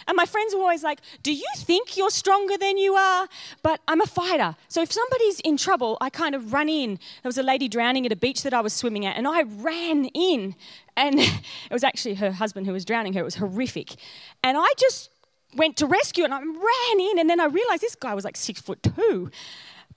And 0.07 0.17
my 0.17 0.27
friends 0.27 0.55
are 0.55 0.59
always 0.59 0.83
like, 0.83 1.01
Do 1.23 1.33
you 1.33 1.47
think 1.57 1.97
you're 1.97 2.11
stronger 2.11 2.57
than 2.59 2.77
you 2.77 2.95
are? 2.95 3.29
But 3.63 3.81
I'm 3.89 4.01
a 4.01 4.07
fighter. 4.07 4.57
So 4.69 4.83
if 4.83 4.93
somebody's 4.93 5.41
in 5.41 5.57
trouble, 5.57 5.97
I 6.01 6.11
kind 6.11 6.35
of 6.35 6.53
run 6.53 6.69
in. 6.69 6.99
There 7.23 7.29
was 7.29 7.39
a 7.39 7.43
lady 7.43 7.69
drowning 7.69 8.07
at 8.07 8.13
a 8.13 8.17
beach 8.17 8.43
that 8.43 8.55
I 8.55 8.61
was 8.61 8.73
swimming 8.73 9.07
at, 9.07 9.17
and 9.17 9.27
I 9.27 9.43
ran 9.43 10.07
in. 10.07 10.55
And 10.97 11.19
it 11.21 11.43
was 11.71 11.85
actually 11.85 12.15
her 12.15 12.33
husband 12.33 12.67
who 12.67 12.73
was 12.73 12.85
drowning 12.85 13.13
her. 13.15 13.21
It 13.21 13.25
was 13.25 13.37
horrific. 13.37 13.95
And 14.43 14.57
I 14.59 14.69
just 14.77 15.11
went 15.55 15.77
to 15.77 15.87
rescue 15.87 16.25
and 16.25 16.35
I 16.35 16.41
ran 16.41 17.01
in. 17.01 17.19
And 17.19 17.31
then 17.31 17.41
I 17.41 17.47
realized 17.47 17.83
this 17.83 17.95
guy 17.95 18.15
was 18.15 18.25
like 18.25 18.37
six 18.37 18.61
foot 18.61 18.83
two. 18.83 19.31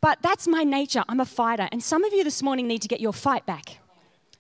But 0.01 0.21
that's 0.21 0.47
my 0.47 0.63
nature. 0.63 1.03
I'm 1.07 1.19
a 1.19 1.25
fighter. 1.25 1.67
And 1.71 1.81
some 1.81 2.03
of 2.03 2.13
you 2.13 2.23
this 2.23 2.43
morning 2.43 2.67
need 2.67 2.81
to 2.81 2.87
get 2.87 2.99
your 2.99 3.13
fight 3.13 3.45
back. 3.45 3.79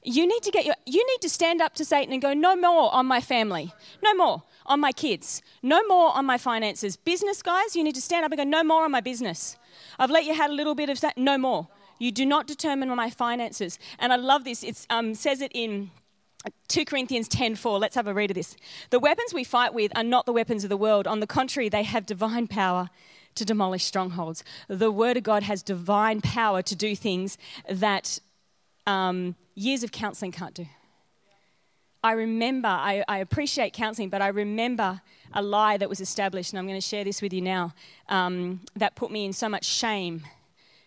You 0.05 0.27
need 0.27 0.43
to 0.43 0.51
get 0.51 0.65
your, 0.65 0.75
you 0.85 1.05
need 1.05 1.21
to 1.21 1.29
stand 1.29 1.61
up 1.61 1.73
to 1.75 1.85
Satan 1.85 2.13
and 2.13 2.21
go, 2.21 2.33
no 2.33 2.55
more 2.55 2.93
on 2.93 3.07
my 3.07 3.19
family. 3.19 3.73
No 4.03 4.13
more 4.13 4.43
on 4.67 4.79
my 4.79 4.91
kids. 4.91 5.41
No 5.63 5.83
more 5.87 6.15
on 6.15 6.25
my 6.25 6.37
finances. 6.37 6.95
Business 6.95 7.41
guys, 7.41 7.75
you 7.75 7.83
need 7.83 7.95
to 7.95 8.01
stand 8.01 8.23
up 8.23 8.31
and 8.31 8.37
go, 8.37 8.43
no 8.43 8.63
more 8.63 8.83
on 8.85 8.91
my 8.91 9.01
business. 9.01 9.57
I've 9.97 10.11
let 10.11 10.25
you 10.25 10.35
have 10.35 10.51
a 10.51 10.53
little 10.53 10.75
bit 10.75 10.89
of 10.89 11.01
that. 11.01 11.17
No 11.17 11.37
more. 11.37 11.67
You 11.97 12.11
do 12.11 12.25
not 12.25 12.45
determine 12.45 12.89
my 12.89 13.09
finances. 13.09 13.79
And 13.97 14.13
I 14.13 14.17
love 14.17 14.43
this. 14.43 14.63
It 14.63 14.85
um, 14.89 15.15
says 15.15 15.41
it 15.41 15.51
in 15.55 15.89
2 16.67 16.85
Corinthians 16.85 17.27
10:4. 17.27 17.79
Let's 17.79 17.95
have 17.95 18.07
a 18.07 18.13
read 18.13 18.31
of 18.31 18.35
this. 18.35 18.55
The 18.91 18.99
weapons 18.99 19.33
we 19.33 19.43
fight 19.43 19.73
with 19.73 19.91
are 19.97 20.03
not 20.03 20.25
the 20.25 20.33
weapons 20.33 20.63
of 20.63 20.69
the 20.69 20.77
world. 20.77 21.07
On 21.07 21.19
the 21.19 21.27
contrary, 21.27 21.69
they 21.69 21.83
have 21.83 22.05
divine 22.05 22.47
power 22.47 22.89
to 23.35 23.45
demolish 23.45 23.83
strongholds. 23.83 24.43
The 24.67 24.91
Word 24.91 25.17
of 25.17 25.23
God 25.23 25.43
has 25.43 25.61
divine 25.61 26.21
power 26.21 26.61
to 26.61 26.75
do 26.75 26.95
things 26.95 27.37
that 27.69 28.19
um, 28.87 29.35
years 29.55 29.83
of 29.83 29.91
counseling 29.91 30.31
can't 30.31 30.53
do. 30.53 30.65
I 32.03 32.11
remember, 32.11 32.67
I, 32.67 33.03
I 33.07 33.17
appreciate 33.17 33.73
counseling, 33.73 34.09
but 34.09 34.21
I 34.21 34.27
remember 34.27 35.01
a 35.33 35.41
lie 35.41 35.77
that 35.77 35.89
was 35.89 35.99
established, 35.99 36.53
and 36.53 36.59
I'm 36.59 36.67
going 36.67 36.79
to 36.79 36.87
share 36.87 37.03
this 37.03 37.19
with 37.19 37.33
you 37.33 37.41
now, 37.41 37.73
um, 38.09 38.61
that 38.75 38.95
put 38.95 39.09
me 39.09 39.25
in 39.25 39.33
so 39.33 39.49
much 39.49 39.65
shame. 39.65 40.21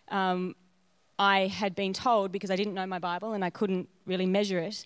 Um, 0.07 0.55
I 1.17 1.47
had 1.47 1.75
been 1.75 1.91
told, 1.91 2.31
because 2.31 2.49
I 2.49 2.55
didn't 2.55 2.73
know 2.73 2.85
my 2.85 2.99
Bible 2.99 3.33
and 3.33 3.43
I 3.43 3.49
couldn't 3.49 3.89
really 4.05 4.25
measure 4.25 4.59
it, 4.59 4.85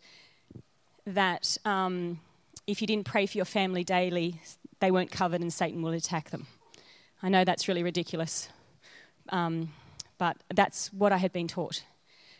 that 1.06 1.56
um, 1.65 2.19
if 2.65 2.82
you 2.82 2.88
didn't 2.88 3.06
pray 3.06 3.28
for 3.28 3.38
your 3.38 3.45
family 3.45 3.84
daily, 3.84 4.41
they 4.80 4.89
weren't 4.89 5.12
covered 5.12 5.41
and 5.41 5.54
Satan 5.54 5.84
will 5.84 5.93
attack 5.93 6.32
them. 6.32 6.47
I 7.21 7.30
know 7.30 7.45
that's 7.45 7.67
really 7.67 7.84
ridiculous, 7.84 8.49
um, 9.30 9.71
but 10.17 10.38
that's 10.54 10.91
what 10.91 11.12
I 11.12 11.17
had 11.17 11.32
been 11.32 11.47
taught. 11.47 11.84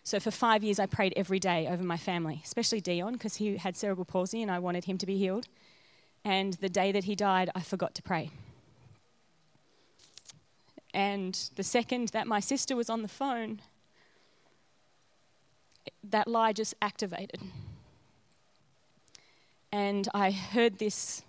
So 0.04 0.20
for 0.20 0.32
five 0.32 0.64
years, 0.64 0.80
I 0.80 0.86
prayed 0.86 1.14
every 1.16 1.40
day 1.40 1.68
over 1.68 1.82
my 1.82 1.98
family, 1.98 2.42
especially 2.44 2.82
Dion, 2.82 3.14
because 3.14 3.38
he 3.38 3.58
had 3.58 3.78
cerebral 3.78 4.06
palsy 4.06 4.42
and 4.42 4.52
I 4.52 4.60
wanted 4.60 4.86
him 4.86 4.98
to 4.98 5.06
be 5.06 5.18
healed. 5.18 5.48
And 6.26 6.54
the 6.56 6.70
day 6.70 6.92
that 6.92 7.06
he 7.06 7.16
died, 7.16 7.50
I 7.56 7.62
forgot 7.62 7.96
to 7.96 8.04
pray. 8.04 8.30
And 10.94 11.50
the 11.56 11.64
second 11.64 12.10
that 12.10 12.28
my 12.28 12.40
sister 12.40 12.76
was 12.76 12.90
on 12.90 13.02
the 13.02 13.08
phone, 13.08 13.62
that 16.04 16.28
lie 16.28 16.54
just 16.54 16.76
activated. 16.82 17.42
And 19.72 20.08
I 20.14 20.32
heard 20.32 20.78
this 20.78 21.24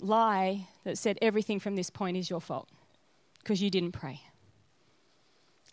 lie 0.00 0.68
that 0.84 0.98
said 0.98 1.18
everything 1.22 1.58
from 1.58 1.74
this 1.74 1.90
point 1.90 2.16
is 2.16 2.28
your 2.28 2.40
fault 2.40 2.68
because 3.38 3.62
you 3.62 3.70
didn't 3.70 3.92
pray. 3.92 4.20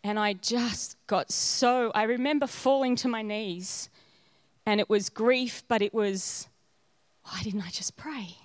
And 0.04 0.18
I 0.18 0.34
just 0.34 0.96
got 1.08 1.32
so, 1.32 1.92
I 1.94 2.04
remember 2.04 2.48
falling 2.48 2.96
to 2.98 3.08
my 3.08 3.22
knees 3.22 3.90
and 4.66 4.80
it 4.80 4.90
was 4.90 5.10
grief, 5.10 5.64
but 5.68 5.82
it 5.82 5.94
was, 5.94 6.48
why 7.24 7.42
didn't 7.44 7.64
I 7.64 7.70
just 7.70 7.98
pray? 7.98 8.38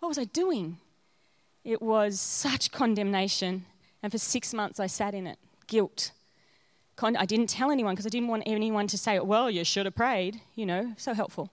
What 0.00 0.08
was 0.08 0.18
I 0.18 0.24
doing? 0.24 0.78
It 1.64 1.82
was 1.82 2.20
such 2.20 2.70
condemnation. 2.70 3.66
And 4.02 4.12
for 4.12 4.18
six 4.18 4.54
months 4.54 4.80
I 4.80 4.86
sat 4.86 5.14
in 5.14 5.26
it, 5.26 5.38
guilt. 5.66 6.12
I 7.02 7.26
didn't 7.26 7.48
tell 7.48 7.70
anyone 7.70 7.94
because 7.94 8.06
I 8.06 8.10
didn't 8.10 8.28
want 8.28 8.44
anyone 8.46 8.86
to 8.86 8.96
say, 8.96 9.18
well, 9.18 9.50
you 9.50 9.64
should 9.64 9.84
have 9.84 9.94
prayed, 9.94 10.40
you 10.54 10.64
know, 10.64 10.94
so 10.96 11.12
helpful. 11.12 11.52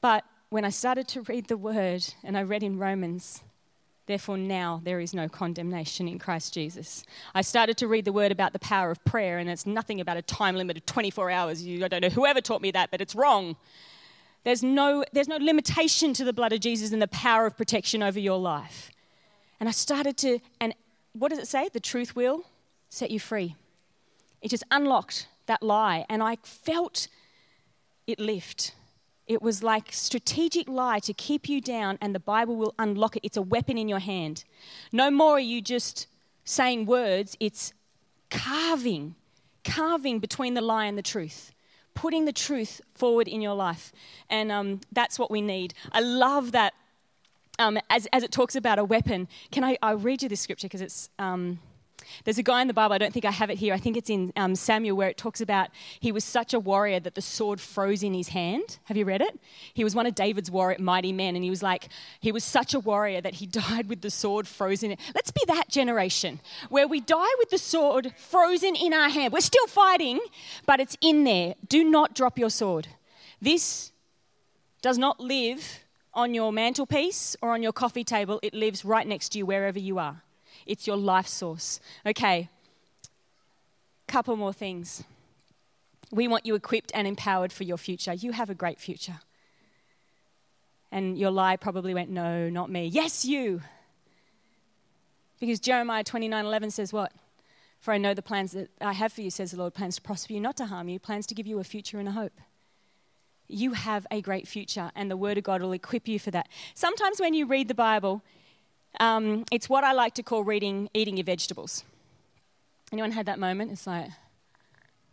But 0.00 0.24
when 0.48 0.64
I 0.64 0.70
started 0.70 1.06
to 1.08 1.22
read 1.22 1.48
the 1.48 1.56
word, 1.56 2.02
and 2.22 2.38
I 2.38 2.44
read 2.44 2.62
in 2.62 2.78
Romans, 2.78 3.42
therefore 4.06 4.36
now 4.36 4.80
there 4.84 5.00
is 5.00 5.14
no 5.14 5.28
condemnation 5.28 6.08
in 6.08 6.18
Christ 6.18 6.54
Jesus. 6.54 7.04
I 7.34 7.42
started 7.42 7.76
to 7.78 7.88
read 7.88 8.04
the 8.04 8.12
word 8.12 8.32
about 8.32 8.52
the 8.52 8.58
power 8.58 8.90
of 8.90 9.04
prayer, 9.04 9.38
and 9.38 9.48
it's 9.48 9.66
nothing 9.66 10.00
about 10.00 10.16
a 10.16 10.22
time 10.22 10.56
limit 10.56 10.76
of 10.76 10.86
24 10.86 11.30
hours. 11.30 11.62
You, 11.62 11.84
I 11.84 11.88
don't 11.88 12.02
know 12.02 12.08
whoever 12.08 12.40
taught 12.40 12.62
me 12.62 12.70
that, 12.72 12.90
but 12.90 13.00
it's 13.00 13.14
wrong. 13.14 13.56
There's 14.44 14.62
no, 14.62 15.04
there's 15.12 15.28
no 15.28 15.38
limitation 15.38 16.12
to 16.14 16.24
the 16.24 16.32
blood 16.32 16.52
of 16.52 16.60
Jesus 16.60 16.92
and 16.92 17.00
the 17.00 17.08
power 17.08 17.46
of 17.46 17.56
protection 17.56 18.02
over 18.02 18.20
your 18.20 18.38
life. 18.38 18.90
And 19.58 19.68
I 19.68 19.72
started 19.72 20.16
to, 20.18 20.40
and 20.60 20.74
what 21.14 21.30
does 21.30 21.38
it 21.38 21.46
say? 21.46 21.68
The 21.72 21.80
truth 21.80 22.14
will 22.14 22.44
set 22.90 23.10
you 23.10 23.18
free. 23.18 23.56
It 24.42 24.50
just 24.50 24.64
unlocked 24.70 25.28
that 25.46 25.62
lie, 25.62 26.04
and 26.08 26.22
I 26.22 26.36
felt 26.42 27.08
it 28.06 28.20
lift. 28.20 28.74
It 29.26 29.40
was 29.40 29.62
like 29.62 29.92
strategic 29.92 30.68
lie 30.68 30.98
to 31.00 31.14
keep 31.14 31.48
you 31.48 31.60
down, 31.60 31.98
and 32.00 32.14
the 32.14 32.20
Bible 32.20 32.56
will 32.56 32.74
unlock 32.78 33.16
it. 33.16 33.20
It's 33.24 33.36
a 33.36 33.42
weapon 33.42 33.78
in 33.78 33.88
your 33.88 33.98
hand. 33.98 34.44
No 34.92 35.10
more 35.10 35.36
are 35.36 35.40
you 35.40 35.62
just 35.62 36.06
saying 36.44 36.86
words, 36.86 37.36
it's 37.40 37.72
carving, 38.30 39.14
carving 39.64 40.18
between 40.18 40.54
the 40.54 40.60
lie 40.60 40.84
and 40.84 40.98
the 40.98 41.02
truth 41.02 41.52
putting 41.94 42.24
the 42.24 42.32
truth 42.32 42.80
forward 42.94 43.28
in 43.28 43.40
your 43.40 43.54
life. 43.54 43.92
And 44.28 44.52
um, 44.52 44.80
that's 44.92 45.18
what 45.18 45.30
we 45.30 45.40
need. 45.40 45.74
I 45.92 46.00
love 46.00 46.52
that 46.52 46.74
um, 47.58 47.78
as, 47.88 48.06
as 48.12 48.22
it 48.22 48.32
talks 48.32 48.56
about 48.56 48.78
a 48.78 48.84
weapon. 48.84 49.28
Can 49.52 49.64
I 49.64 49.78
I'll 49.80 49.96
read 49.96 50.22
you 50.22 50.28
this 50.28 50.40
scripture 50.40 50.66
because 50.66 50.82
it's. 50.82 51.08
Um, 51.18 51.60
there's 52.24 52.38
a 52.38 52.42
guy 52.42 52.62
in 52.62 52.68
the 52.68 52.74
Bible, 52.74 52.94
I 52.94 52.98
don't 52.98 53.12
think 53.12 53.24
I 53.24 53.30
have 53.30 53.50
it 53.50 53.58
here, 53.58 53.74
I 53.74 53.78
think 53.78 53.96
it's 53.96 54.10
in 54.10 54.32
um, 54.36 54.54
Samuel, 54.54 54.96
where 54.96 55.08
it 55.08 55.16
talks 55.16 55.40
about 55.40 55.70
he 56.00 56.12
was 56.12 56.24
such 56.24 56.54
a 56.54 56.60
warrior 56.60 57.00
that 57.00 57.14
the 57.14 57.22
sword 57.22 57.60
froze 57.60 58.02
in 58.02 58.14
his 58.14 58.28
hand. 58.28 58.78
Have 58.84 58.96
you 58.96 59.04
read 59.04 59.20
it? 59.20 59.38
He 59.72 59.84
was 59.84 59.94
one 59.94 60.06
of 60.06 60.14
David's 60.14 60.50
warrior, 60.50 60.78
mighty 60.78 61.12
men, 61.12 61.34
and 61.34 61.44
he 61.44 61.50
was 61.50 61.62
like, 61.62 61.88
he 62.20 62.32
was 62.32 62.44
such 62.44 62.74
a 62.74 62.80
warrior 62.80 63.20
that 63.20 63.34
he 63.34 63.46
died 63.54 63.88
with 63.88 64.00
the 64.00 64.10
sword 64.10 64.46
frozen 64.46 64.96
Let's 65.14 65.30
be 65.30 65.42
that 65.46 65.68
generation 65.68 66.40
where 66.68 66.88
we 66.88 67.00
die 67.00 67.34
with 67.38 67.50
the 67.50 67.58
sword 67.58 68.12
frozen 68.16 68.74
in 68.76 68.92
our 68.92 69.08
hand. 69.08 69.32
We're 69.32 69.40
still 69.40 69.66
fighting, 69.66 70.20
but 70.66 70.80
it's 70.80 70.96
in 71.00 71.24
there. 71.24 71.54
Do 71.68 71.84
not 71.84 72.14
drop 72.14 72.38
your 72.38 72.50
sword. 72.50 72.88
This 73.40 73.92
does 74.82 74.98
not 74.98 75.20
live 75.20 75.84
on 76.14 76.34
your 76.34 76.52
mantelpiece 76.52 77.36
or 77.42 77.52
on 77.52 77.62
your 77.62 77.72
coffee 77.72 78.04
table, 78.04 78.38
it 78.42 78.54
lives 78.54 78.84
right 78.84 79.06
next 79.06 79.30
to 79.30 79.38
you 79.38 79.46
wherever 79.46 79.78
you 79.78 79.98
are. 79.98 80.23
It's 80.66 80.86
your 80.86 80.96
life 80.96 81.26
source. 81.26 81.80
Okay, 82.06 82.48
couple 84.06 84.36
more 84.36 84.52
things. 84.52 85.04
We 86.10 86.28
want 86.28 86.46
you 86.46 86.54
equipped 86.54 86.92
and 86.94 87.06
empowered 87.06 87.52
for 87.52 87.64
your 87.64 87.76
future. 87.76 88.12
You 88.12 88.32
have 88.32 88.50
a 88.50 88.54
great 88.54 88.78
future. 88.78 89.20
And 90.92 91.18
your 91.18 91.30
lie 91.30 91.56
probably 91.56 91.94
went, 91.94 92.10
No, 92.10 92.48
not 92.48 92.70
me. 92.70 92.86
Yes, 92.86 93.24
you. 93.24 93.62
Because 95.40 95.58
Jeremiah 95.58 96.04
29 96.04 96.44
11 96.44 96.70
says 96.70 96.92
what? 96.92 97.12
For 97.80 97.92
I 97.92 97.98
know 97.98 98.14
the 98.14 98.22
plans 98.22 98.52
that 98.52 98.70
I 98.80 98.92
have 98.92 99.12
for 99.12 99.20
you, 99.20 99.30
says 99.30 99.50
the 99.50 99.58
Lord, 99.58 99.74
plans 99.74 99.96
to 99.96 100.02
prosper 100.02 100.32
you, 100.32 100.40
not 100.40 100.56
to 100.58 100.66
harm 100.66 100.88
you, 100.88 100.98
plans 100.98 101.26
to 101.26 101.34
give 101.34 101.46
you 101.46 101.58
a 101.58 101.64
future 101.64 101.98
and 101.98 102.08
a 102.08 102.12
hope. 102.12 102.40
You 103.46 103.72
have 103.72 104.06
a 104.10 104.22
great 104.22 104.48
future, 104.48 104.90
and 104.94 105.10
the 105.10 105.18
Word 105.18 105.36
of 105.36 105.44
God 105.44 105.60
will 105.60 105.72
equip 105.72 106.08
you 106.08 106.18
for 106.18 106.30
that. 106.30 106.48
Sometimes 106.74 107.20
when 107.20 107.34
you 107.34 107.44
read 107.44 107.68
the 107.68 107.74
Bible, 107.74 108.22
um, 109.00 109.44
it's 109.50 109.68
what 109.68 109.84
I 109.84 109.92
like 109.92 110.14
to 110.14 110.22
call 110.22 110.44
reading, 110.44 110.88
eating 110.94 111.16
your 111.16 111.24
vegetables. 111.24 111.84
Anyone 112.92 113.12
had 113.12 113.26
that 113.26 113.38
moment? 113.38 113.72
It's 113.72 113.86
like, 113.86 114.08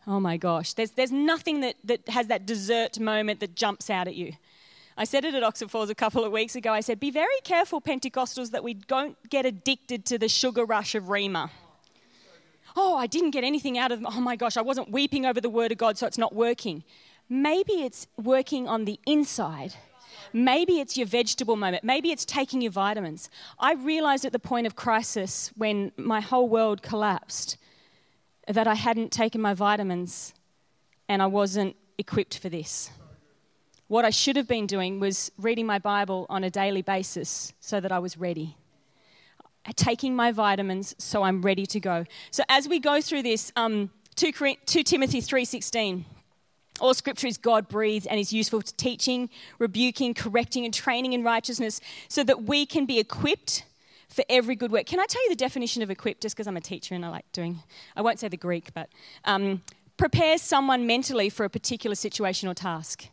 oh 0.08 0.20
my 0.20 0.38
gosh, 0.38 0.74
there's, 0.74 0.92
there's 0.92 1.12
nothing 1.12 1.62
that, 1.62 1.76
that 1.84 2.08
has 2.10 2.28
that 2.28 2.46
dessert 2.46 3.00
moment 3.00 3.40
that 3.40 3.56
jumps 3.56 3.90
out 3.90 4.08
at 4.08 4.16
you. 4.16 4.34
I 4.98 5.06
said 5.06 5.26
it 5.26 5.34
at 5.34 5.42
Oxford 5.42 5.72
Falls 5.72 5.90
a 5.90 5.96
couple 5.96 6.24
of 6.24 6.32
weeks 6.32 6.56
ago. 6.56 6.72
I 6.74 6.82
said, 6.82 7.00
be 7.00 7.12
very 7.12 7.40
careful, 7.44 7.82
Pentecostals, 7.82 8.52
that 8.52 8.64
we 8.64 8.74
don't 8.74 9.18
get 9.30 9.46
addicted 9.46 10.06
to 10.08 10.18
the 10.18 10.28
sugar 10.28 10.66
rush 10.66 10.96
of 10.96 11.06
Rhema. 11.06 11.50
Oh, 12.76 12.96
I 12.96 13.08
didn't 13.08 13.32
get 13.32 13.44
anything 13.44 13.78
out 13.78 13.92
of, 13.92 14.04
oh 14.06 14.22
my 14.22 14.36
gosh, 14.36 14.58
I 14.58 14.62
wasn't 14.62 14.92
weeping 14.92 15.26
over 15.26 15.42
the 15.42 15.50
word 15.50 15.72
of 15.72 15.78
God, 15.78 15.98
so 15.98 16.08
it's 16.08 16.18
not 16.18 16.36
working. 16.36 16.84
Maybe 17.30 17.74
it's 17.84 18.08
working 18.22 18.68
on 18.68 18.86
the 18.86 19.00
inside 19.06 19.74
Maybe 20.34 20.80
it's 20.80 20.98
your 20.98 21.08
vegetable 21.08 21.56
moment. 21.56 21.84
Maybe 21.84 22.12
it's 22.12 22.26
taking 22.26 22.62
your 22.62 22.72
vitamins. 22.72 23.30
I 23.60 23.74
realized 23.74 24.26
at 24.26 24.32
the 24.32 24.40
point 24.40 24.68
of 24.68 24.76
crisis 24.76 25.52
when 25.56 25.92
my 25.98 26.22
whole 26.22 26.48
world 26.48 26.82
collapsed 26.82 27.58
that 28.48 28.68
I 28.68 28.76
hadn't 28.76 29.12
taken 29.12 29.42
my 29.42 29.54
vitamins 29.54 30.34
and 31.08 31.22
I 31.22 31.28
wasn't 31.28 31.76
equipped 31.98 32.38
for 32.38 32.50
this. 32.50 32.90
What 33.88 34.06
I 34.06 34.10
should 34.10 34.38
have 34.38 34.48
been 34.48 34.68
doing 34.68 35.00
was 35.00 35.32
reading 35.38 35.66
my 35.66 35.78
Bible 35.78 36.26
on 36.30 36.44
a 36.44 36.50
daily 36.50 36.82
basis 36.82 37.54
so 37.60 37.80
that 37.82 37.92
I 37.92 38.00
was 38.00 38.18
ready. 38.18 38.56
Taking 39.76 40.16
my 40.16 40.32
vitamins 40.32 40.96
so 40.98 41.24
I'm 41.24 41.42
ready 41.42 41.66
to 41.68 41.80
go. 41.80 42.06
So 42.32 42.44
as 42.50 42.68
we 42.68 42.80
go 42.80 43.02
through 43.02 43.24
this, 43.24 43.52
um, 43.56 43.92
2, 44.16 44.32
2 44.66 44.84
Timothy 44.84 45.22
3.16, 45.22 46.06
all 46.82 46.94
scripture 46.94 47.28
is 47.28 47.38
God 47.38 47.68
breathed 47.68 48.08
and 48.08 48.20
is 48.20 48.34
useful 48.34 48.62
to 48.62 48.74
teaching, 48.76 49.30
rebuking, 49.60 50.14
correcting, 50.14 50.66
and 50.66 50.74
training 50.74 51.14
in 51.14 51.24
righteousness 51.24 51.80
so 52.10 52.24
that 52.24 52.44
we 52.44 52.66
can 52.66 52.86
be 52.86 53.00
equipped 53.00 53.64
for 54.10 54.26
every 54.30 54.56
good 54.56 54.72
work. 54.72 54.86
Can 54.86 55.00
I 55.00 55.06
tell 55.06 55.24
you 55.24 55.30
the 55.30 55.36
definition 55.36 55.82
of 55.82 55.90
equipped 55.90 56.22
just 56.22 56.36
because 56.36 56.48
I'm 56.48 56.58
a 56.58 56.62
teacher 56.62 56.96
and 56.96 57.06
I 57.06 57.10
like 57.10 57.32
doing, 57.32 57.60
I 57.96 58.02
won't 58.02 58.20
say 58.20 58.28
the 58.28 58.36
Greek, 58.36 58.74
but 58.74 58.90
um, 59.24 59.62
prepares 59.96 60.42
someone 60.42 60.86
mentally 60.86 61.30
for 61.30 61.46
a 61.46 61.50
particular 61.50 61.96
situation 61.96 62.50
or 62.50 62.54
task. 62.54 63.08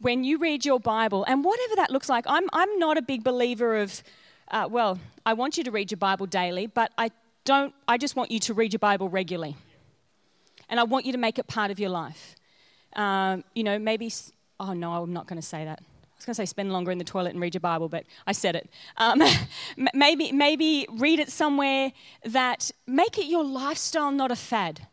When 0.00 0.24
you 0.24 0.38
read 0.38 0.64
your 0.64 0.80
Bible, 0.80 1.24
and 1.24 1.44
whatever 1.44 1.76
that 1.76 1.90
looks 1.90 2.08
like, 2.08 2.24
I'm, 2.26 2.48
I'm 2.52 2.78
not 2.78 2.98
a 2.98 3.02
big 3.02 3.22
believer 3.22 3.76
of, 3.76 4.02
uh, 4.50 4.66
well, 4.68 4.98
I 5.24 5.34
want 5.34 5.56
you 5.56 5.64
to 5.64 5.70
read 5.70 5.92
your 5.92 5.98
Bible 5.98 6.26
daily, 6.26 6.66
but 6.66 6.90
I 6.98 7.10
don't, 7.44 7.72
I 7.86 7.96
just 7.96 8.16
want 8.16 8.30
you 8.30 8.40
to 8.40 8.54
read 8.54 8.72
your 8.72 8.80
Bible 8.80 9.08
regularly. 9.08 9.56
And 10.68 10.80
I 10.80 10.82
want 10.82 11.06
you 11.06 11.12
to 11.12 11.18
make 11.18 11.38
it 11.38 11.46
part 11.46 11.70
of 11.70 11.78
your 11.78 11.90
life. 11.90 12.34
Um, 12.96 13.44
you 13.54 13.64
know, 13.64 13.78
maybe, 13.78 14.12
oh 14.60 14.72
no, 14.72 15.02
I'm 15.02 15.12
not 15.12 15.26
going 15.26 15.40
to 15.40 15.46
say 15.46 15.64
that. 15.64 15.80
I 15.80 16.16
was 16.16 16.24
going 16.26 16.34
to 16.34 16.36
say 16.36 16.46
spend 16.46 16.72
longer 16.72 16.90
in 16.90 16.98
the 16.98 17.04
toilet 17.04 17.32
and 17.32 17.40
read 17.40 17.54
your 17.54 17.60
Bible, 17.60 17.88
but 17.88 18.04
I 18.26 18.32
said 18.32 18.56
it. 18.56 18.70
Um, 18.96 19.22
maybe, 19.94 20.32
maybe 20.32 20.86
read 20.90 21.18
it 21.18 21.30
somewhere 21.30 21.92
that 22.24 22.70
make 22.86 23.18
it 23.18 23.26
your 23.26 23.44
lifestyle, 23.44 24.12
not 24.12 24.30
a 24.30 24.36
fad. 24.36 24.86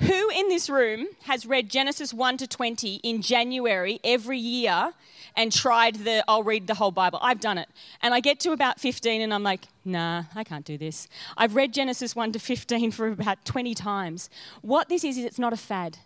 Who 0.00 0.30
in 0.30 0.48
this 0.48 0.68
room 0.68 1.06
has 1.24 1.46
read 1.46 1.68
Genesis 1.68 2.12
1 2.12 2.38
to 2.38 2.48
20 2.48 2.96
in 3.04 3.22
January 3.22 4.00
every 4.02 4.38
year 4.38 4.92
and 5.36 5.52
tried 5.52 5.96
the, 5.96 6.24
I'll 6.26 6.42
read 6.42 6.66
the 6.66 6.74
whole 6.74 6.90
Bible? 6.90 7.20
I've 7.22 7.38
done 7.38 7.56
it. 7.56 7.68
And 8.00 8.12
I 8.12 8.18
get 8.18 8.40
to 8.40 8.50
about 8.50 8.80
15 8.80 9.20
and 9.20 9.32
I'm 9.32 9.44
like, 9.44 9.66
nah, 9.84 10.24
I 10.34 10.42
can't 10.42 10.64
do 10.64 10.76
this. 10.76 11.06
I've 11.36 11.54
read 11.54 11.72
Genesis 11.72 12.16
1 12.16 12.32
to 12.32 12.40
15 12.40 12.90
for 12.92 13.08
about 13.08 13.44
20 13.44 13.74
times. 13.74 14.28
What 14.62 14.88
this 14.88 15.04
is, 15.04 15.18
is 15.18 15.24
it's 15.24 15.38
not 15.38 15.52
a 15.52 15.56
fad. 15.56 15.98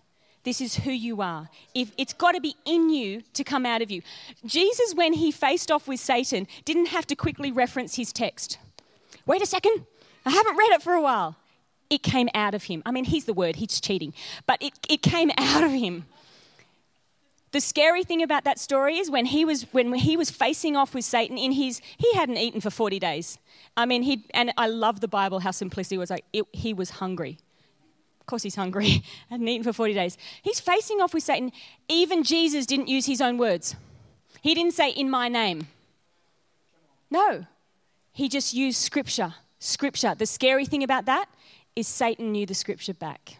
This 0.46 0.60
is 0.60 0.76
who 0.76 0.92
you 0.92 1.22
are. 1.22 1.48
If 1.74 1.90
it's 1.98 2.12
got 2.12 2.36
to 2.36 2.40
be 2.40 2.54
in 2.64 2.88
you 2.88 3.22
to 3.32 3.42
come 3.42 3.66
out 3.66 3.82
of 3.82 3.90
you. 3.90 4.02
Jesus, 4.44 4.94
when 4.94 5.12
he 5.12 5.32
faced 5.32 5.72
off 5.72 5.88
with 5.88 5.98
Satan, 5.98 6.46
didn't 6.64 6.86
have 6.86 7.04
to 7.08 7.16
quickly 7.16 7.50
reference 7.50 7.96
his 7.96 8.12
text. 8.12 8.56
Wait 9.26 9.42
a 9.42 9.46
second, 9.46 9.86
I 10.24 10.30
haven't 10.30 10.56
read 10.56 10.70
it 10.70 10.84
for 10.84 10.92
a 10.92 11.00
while. 11.02 11.34
It 11.90 12.04
came 12.04 12.28
out 12.32 12.54
of 12.54 12.62
him. 12.62 12.80
I 12.86 12.92
mean, 12.92 13.06
he's 13.06 13.24
the 13.24 13.32
word, 13.32 13.56
he's 13.56 13.80
cheating, 13.80 14.14
but 14.46 14.62
it, 14.62 14.74
it 14.88 15.02
came 15.02 15.32
out 15.36 15.64
of 15.64 15.72
him. 15.72 16.04
The 17.50 17.60
scary 17.60 18.04
thing 18.04 18.22
about 18.22 18.44
that 18.44 18.60
story 18.60 18.98
is 18.98 19.10
when 19.10 19.26
he 19.26 19.44
was 19.44 19.64
when 19.72 19.92
he 19.94 20.16
was 20.16 20.30
facing 20.30 20.76
off 20.76 20.94
with 20.94 21.04
Satan 21.04 21.38
in 21.38 21.50
his 21.50 21.80
he 21.98 22.12
hadn't 22.14 22.36
eaten 22.36 22.60
for 22.60 22.70
40 22.70 23.00
days. 23.00 23.38
I 23.76 23.84
mean, 23.84 24.02
he 24.02 24.24
and 24.32 24.52
I 24.56 24.68
love 24.68 25.00
the 25.00 25.08
Bible 25.08 25.40
how 25.40 25.50
simplicity 25.50 25.98
was 25.98 26.10
like 26.10 26.24
it, 26.32 26.44
he 26.52 26.72
was 26.72 26.90
hungry. 26.90 27.38
Of 28.26 28.28
course, 28.28 28.42
he's 28.42 28.56
hungry. 28.56 29.04
Hadn't 29.30 29.46
eaten 29.46 29.62
for 29.62 29.72
40 29.72 29.94
days. 29.94 30.18
He's 30.42 30.58
facing 30.58 31.00
off 31.00 31.14
with 31.14 31.22
Satan. 31.22 31.52
Even 31.88 32.24
Jesus 32.24 32.66
didn't 32.66 32.88
use 32.88 33.06
his 33.06 33.20
own 33.20 33.38
words. 33.38 33.76
He 34.42 34.52
didn't 34.52 34.74
say, 34.74 34.90
in 34.90 35.08
my 35.08 35.28
name. 35.28 35.68
No. 37.08 37.46
He 38.10 38.28
just 38.28 38.52
used 38.52 38.78
scripture. 38.78 39.34
Scripture. 39.60 40.16
The 40.16 40.26
scary 40.26 40.66
thing 40.66 40.82
about 40.82 41.04
that 41.04 41.26
is 41.76 41.86
Satan 41.86 42.32
knew 42.32 42.46
the 42.46 42.54
scripture 42.54 42.94
back. 42.94 43.36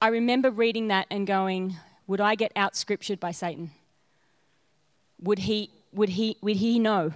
I 0.00 0.08
remember 0.08 0.50
reading 0.50 0.88
that 0.88 1.06
and 1.10 1.26
going, 1.26 1.76
would 2.06 2.22
I 2.22 2.36
get 2.36 2.52
out 2.56 2.74
scriptured 2.74 3.20
by 3.20 3.32
Satan? 3.32 3.72
Would 5.20 5.40
he, 5.40 5.68
would 5.92 6.08
he, 6.08 6.38
would 6.40 6.56
he 6.56 6.78
know? 6.78 7.12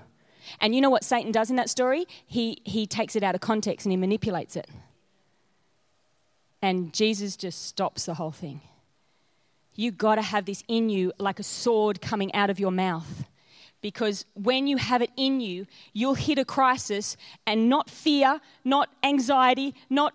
And 0.61 0.75
you 0.75 0.83
know 0.83 0.91
what 0.91 1.05
Satan 1.05 1.33
does 1.33 1.49
in 1.49 1.57
that 1.57 1.71
story? 1.71 2.07
He, 2.27 2.61
he 2.65 2.87
takes 2.87 3.17
it 3.17 3.23
out 3.23 3.35
of 3.35 3.41
context 3.41 3.87
and 3.87 3.93
he 3.95 3.97
manipulates 3.97 4.57
it. 4.57 4.69
And 6.61 6.93
Jesus 6.93 7.37
just 7.37 7.67
stops 7.67 8.07
the 8.07 8.15
whole 8.15 8.33
thing. 8.33 8.61
You 9.75 9.93
got 9.93 10.17
to 10.17 10.23
have 10.23 10.45
this 10.45 10.65
in 10.67 10.91
you 10.91 11.13
like 11.19 11.39
a 11.39 11.45
sword 11.45 12.01
coming 12.01 12.35
out 12.35 12.51
of 12.51 12.59
your 12.59 12.73
mouth. 12.73 13.25
Because 13.81 14.25
when 14.35 14.67
you 14.67 14.77
have 14.77 15.03
it 15.03 15.11
in 15.17 15.41
you, 15.41 15.67
you'll 15.93 16.15
hit 16.15 16.39
a 16.39 16.45
crisis 16.45 17.17
and 17.47 17.69
not 17.69 17.89
fear, 17.89 18.41
not 18.65 18.89
anxiety, 19.05 19.75
not 19.89 20.15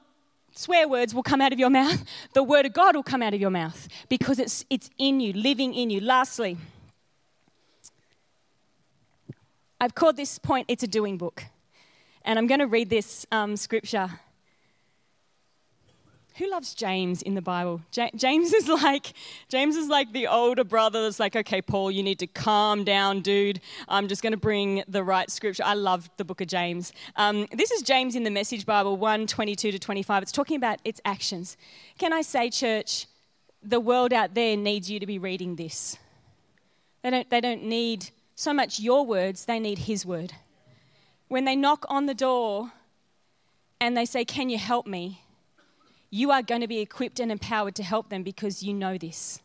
swear 0.53 0.87
words 0.87 1.15
will 1.15 1.23
come 1.23 1.39
out 1.39 1.53
of 1.53 1.59
your 1.59 1.69
mouth. 1.69 2.03
The 2.33 2.43
word 2.43 2.65
of 2.65 2.73
God 2.73 2.95
will 2.95 3.03
come 3.03 3.21
out 3.21 3.33
of 3.33 3.39
your 3.39 3.51
mouth 3.51 3.87
because 4.09 4.39
it's, 4.39 4.65
it's 4.69 4.89
in 4.97 5.19
you, 5.19 5.33
living 5.33 5.73
in 5.73 5.89
you. 5.89 6.01
Lastly, 6.01 6.57
I've 9.79 9.95
called 9.95 10.17
this 10.17 10.39
point, 10.39 10.65
it's 10.67 10.83
a 10.83 10.87
doing 10.87 11.17
book. 11.17 11.43
And 12.25 12.39
I'm 12.39 12.47
going 12.47 12.59
to 12.59 12.67
read 12.67 12.89
this 12.89 13.25
um, 13.31 13.55
scripture. 13.55 14.09
Who 16.37 16.49
loves 16.49 16.73
James 16.73 17.21
in 17.21 17.35
the 17.35 17.43
Bible? 17.43 17.81
Ja- 17.93 18.09
James 18.15 18.53
is 18.53 18.67
like 18.67 19.13
James 19.49 19.75
is 19.75 19.87
like 19.87 20.13
the 20.13 20.27
older 20.27 20.63
brother 20.63 21.03
that's 21.03 21.19
like, 21.19 21.35
okay, 21.35 21.61
Paul, 21.61 21.91
you 21.91 22.01
need 22.01 22.17
to 22.19 22.27
calm 22.27 22.83
down, 22.83 23.21
dude. 23.21 23.59
I'm 23.87 24.07
just 24.07 24.23
going 24.23 24.31
to 24.31 24.37
bring 24.37 24.83
the 24.87 25.03
right 25.03 25.29
scripture. 25.29 25.63
I 25.63 25.75
love 25.75 26.09
the 26.17 26.25
book 26.25 26.41
of 26.41 26.47
James. 26.47 26.91
Um, 27.17 27.47
this 27.51 27.69
is 27.69 27.83
James 27.83 28.15
in 28.15 28.23
the 28.23 28.31
Message 28.31 28.65
Bible, 28.65 28.97
1 28.97 29.27
22 29.27 29.71
to 29.73 29.79
25. 29.79 30.23
It's 30.23 30.31
talking 30.31 30.57
about 30.57 30.79
its 30.83 30.99
actions. 31.05 31.55
Can 31.99 32.11
I 32.11 32.23
say, 32.23 32.49
church, 32.49 33.05
the 33.61 33.79
world 33.79 34.11
out 34.11 34.33
there 34.33 34.57
needs 34.57 34.89
you 34.89 34.99
to 34.99 35.05
be 35.05 35.19
reading 35.19 35.55
this. 35.55 35.97
They 37.03 37.11
don't, 37.11 37.29
they 37.29 37.41
don't 37.41 37.63
need 37.63 38.09
so 38.33 38.53
much 38.53 38.79
your 38.79 39.05
words, 39.05 39.45
they 39.45 39.59
need 39.59 39.77
His 39.77 40.03
word. 40.03 40.33
When 41.27 41.45
they 41.45 41.55
knock 41.55 41.85
on 41.89 42.07
the 42.07 42.15
door 42.15 42.71
and 43.79 43.95
they 43.95 44.05
say, 44.05 44.25
Can 44.25 44.49
you 44.49 44.57
help 44.57 44.87
me? 44.87 45.22
You 46.13 46.29
are 46.29 46.43
going 46.43 46.61
to 46.61 46.67
be 46.67 46.77
equipped 46.77 47.19
and 47.19 47.31
empowered 47.31 47.73
to 47.73 47.81
help 47.81 48.09
them 48.09 48.21
because 48.21 48.61
you 48.61 48.71
know 48.71 48.99
this. 48.99 49.41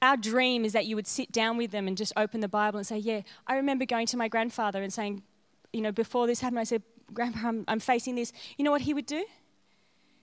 Our 0.00 0.16
dream 0.16 0.64
is 0.64 0.74
that 0.74 0.86
you 0.86 0.94
would 0.94 1.08
sit 1.08 1.32
down 1.32 1.56
with 1.56 1.72
them 1.72 1.88
and 1.88 1.96
just 1.96 2.12
open 2.16 2.38
the 2.38 2.46
Bible 2.46 2.78
and 2.78 2.86
say, 2.86 2.98
Yeah, 2.98 3.22
I 3.48 3.56
remember 3.56 3.84
going 3.84 4.06
to 4.06 4.16
my 4.16 4.28
grandfather 4.28 4.80
and 4.80 4.92
saying, 4.92 5.24
You 5.72 5.80
know, 5.80 5.90
before 5.90 6.28
this 6.28 6.40
happened, 6.40 6.60
I 6.60 6.64
said, 6.64 6.84
Grandpa, 7.12 7.48
I'm, 7.48 7.64
I'm 7.66 7.80
facing 7.80 8.14
this. 8.14 8.32
You 8.56 8.64
know 8.64 8.70
what 8.70 8.82
he 8.82 8.94
would 8.94 9.06
do? 9.06 9.24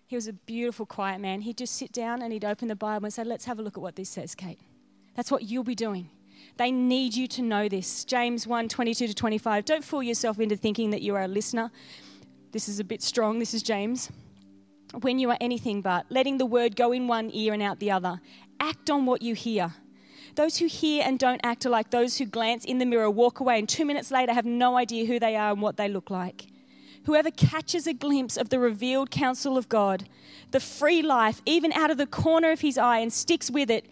He 0.08 0.15
was 0.15 0.30
a 0.30 0.34
beautiful, 0.34 0.86
quiet 0.86 1.19
man. 1.19 1.41
He'd 1.41 1.58
just 1.58 1.76
sit 1.76 1.91
down 1.91 2.21
and 2.21 2.32
he'd 2.32 2.45
open 2.45 2.69
the 2.69 2.76
Bible 2.78 3.04
and 3.04 3.13
say, 3.13 3.26
Let's 3.26 3.43
have 3.43 3.60
a 3.60 3.62
look 3.62 3.76
at 3.76 3.84
what 3.84 3.97
this 3.97 4.08
says, 4.08 4.34
Kate. 4.34 4.62
That's 5.17 5.30
what 5.30 5.43
you'll 5.43 5.65
be 5.65 5.76
doing. 5.76 6.10
They 6.56 6.71
need 6.71 7.15
you 7.15 7.28
to 7.28 7.41
know 7.41 7.67
this. 7.67 8.06
James 8.06 8.47
1 8.47 8.69
22 8.69 9.08
to 9.08 9.13
25. 9.13 9.65
Don't 9.65 9.84
fool 9.84 10.04
yourself 10.04 10.39
into 10.39 10.56
thinking 10.56 10.91
that 10.91 11.02
you 11.02 11.15
are 11.17 11.24
a 11.24 11.28
listener. 11.28 11.69
This 12.54 12.69
is 12.69 12.80
a 12.80 12.86
bit 12.86 13.02
strong. 13.02 13.39
This 13.39 13.54
is 13.54 13.62
James. 13.62 14.10
When 14.99 15.19
you 15.19 15.30
are 15.30 15.38
anything 15.39 15.82
but, 15.82 16.06
letting 16.10 16.38
the 16.38 16.45
word 16.45 16.75
go 16.75 16.91
in 16.91 17.08
one 17.08 17.30
ear 17.34 17.54
and 17.54 17.63
out 17.63 17.80
the 17.80 17.91
other. 17.91 18.19
Act 18.60 18.89
on 18.89 19.06
what 19.06 19.21
you 19.21 19.36
hear. 19.36 19.73
Those 20.36 20.58
who 20.58 20.67
hear 20.67 21.04
and 21.06 21.17
don't 21.17 21.41
act 21.43 21.65
are 21.65 21.69
like 21.69 21.91
those 21.91 22.17
who 22.17 22.25
glance 22.25 22.65
in 22.65 22.77
the 22.77 22.86
mirror, 22.86 23.10
walk 23.10 23.39
away, 23.39 23.60
and 23.60 23.67
two 23.67 23.86
minutes 23.86 24.12
later 24.12 24.34
have 24.34 24.45
no 24.45 24.77
idea 24.77 25.06
who 25.06 25.19
they 25.19 25.36
are 25.36 25.51
and 25.51 25.62
what 25.62 25.77
they 25.77 25.88
look 25.88 26.10
like. 26.10 26.47
Whoever 27.06 27.32
catches 27.32 27.88
a 27.88 27.93
glimpse 27.93 28.38
of 28.38 28.49
the 28.49 28.60
revealed 28.60 29.12
counsel 29.12 29.58
of 29.58 29.69
God, 29.69 30.08
the 30.51 30.60
free 30.60 31.01
life, 31.01 31.41
even 31.45 31.71
out 31.73 31.89
of 31.89 31.97
the 31.97 32.06
corner 32.06 32.51
of 32.51 32.62
his 32.62 32.77
eye, 32.77 32.99
and 32.99 33.12
sticks 33.12 33.49
with 33.49 33.71
it, 33.71 33.88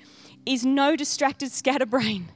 is 0.45 0.65
no 0.65 0.95
distracted 0.95 1.51
scatterbrain 1.51 2.29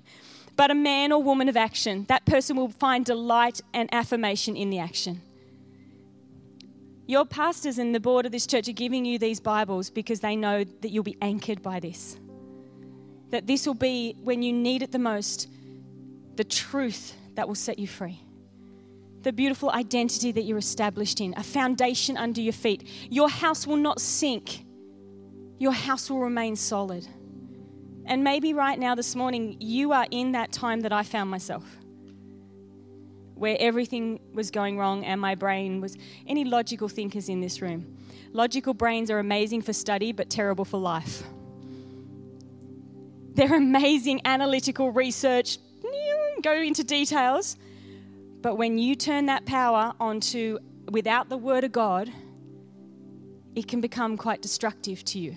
but 0.56 0.72
a 0.72 0.76
man 0.76 1.12
or 1.12 1.22
woman 1.22 1.50
of 1.50 1.58
action. 1.58 2.06
That 2.08 2.26
person 2.26 2.56
will 2.56 2.70
find 2.70 3.06
delight 3.06 3.62
and 3.74 3.90
affirmation 3.94 4.56
in 4.56 4.70
the 4.70 4.80
action. 4.80 5.22
Your 7.06 7.26
pastors 7.26 7.78
and 7.80 7.94
the 7.94 8.00
board 8.00 8.26
of 8.26 8.32
this 8.32 8.48
church 8.48 8.70
are 8.70 8.74
giving 8.74 9.04
you 9.04 9.20
these 9.20 9.40
Bibles 9.40 9.90
because 9.90 10.22
they 10.22 10.36
know 10.36 10.64
that 10.64 10.90
you'll 10.90 11.04
be 11.04 11.18
anchored 11.22 11.62
by 11.62 11.80
this. 11.80 12.18
That 13.32 13.46
this 13.46 13.68
will 13.68 13.74
be, 13.74 14.16
when 14.24 14.42
you 14.42 14.54
need 14.54 14.84
it 14.84 14.92
the 14.92 15.00
most, 15.00 15.50
the 16.36 16.46
truth 16.46 17.14
that 17.36 17.48
will 17.48 17.56
set 17.56 17.78
you 17.78 17.88
free. 17.88 18.20
The 19.24 19.34
beautiful 19.34 19.70
identity 19.70 20.32
that 20.32 20.44
you're 20.44 20.58
established 20.58 21.20
in, 21.20 21.34
a 21.36 21.44
foundation 21.44 22.16
under 22.16 22.40
your 22.42 22.54
feet. 22.54 22.88
Your 23.10 23.30
house 23.30 23.68
will 23.68 23.78
not 23.78 24.00
sink, 24.00 24.66
your 25.60 25.74
house 25.74 26.10
will 26.10 26.20
remain 26.20 26.56
solid. 26.56 27.08
And 28.06 28.24
maybe 28.24 28.54
right 28.54 28.78
now, 28.78 28.96
this 28.96 29.16
morning, 29.16 29.58
you 29.60 29.94
are 29.94 30.06
in 30.12 30.34
that 30.34 30.52
time 30.52 30.82
that 30.82 30.92
I 30.92 31.04
found 31.04 31.30
myself, 31.30 31.64
where 33.36 33.58
everything 33.60 34.20
was 34.34 34.52
going 34.52 34.78
wrong 34.78 35.04
and 35.04 35.20
my 35.20 35.36
brain 35.36 35.82
was. 35.82 35.98
Any 36.28 36.44
logical 36.44 36.88
thinkers 36.88 37.30
in 37.30 37.42
this 37.42 37.62
room? 37.62 37.98
Logical 38.32 38.74
brains 38.74 39.12
are 39.12 39.20
amazing 39.20 39.62
for 39.62 39.74
study, 39.74 40.12
but 40.12 40.30
terrible 40.30 40.66
for 40.66 40.80
life. 40.80 41.24
They're 43.36 43.56
amazing 43.56 44.22
analytical 44.26 44.92
research, 44.92 45.58
go 46.44 46.54
into 46.54 46.84
details. 46.84 47.58
But 48.42 48.56
when 48.58 48.78
you 48.78 48.96
turn 48.96 49.26
that 49.28 49.46
power 49.46 49.94
onto 50.00 50.60
without 50.92 51.30
the 51.30 51.38
Word 51.38 51.64
of 51.64 51.72
God, 51.72 52.12
it 53.56 53.68
can 53.68 53.82
become 53.82 54.18
quite 54.18 54.42
destructive 54.42 55.04
to 55.06 55.20
you. 55.20 55.36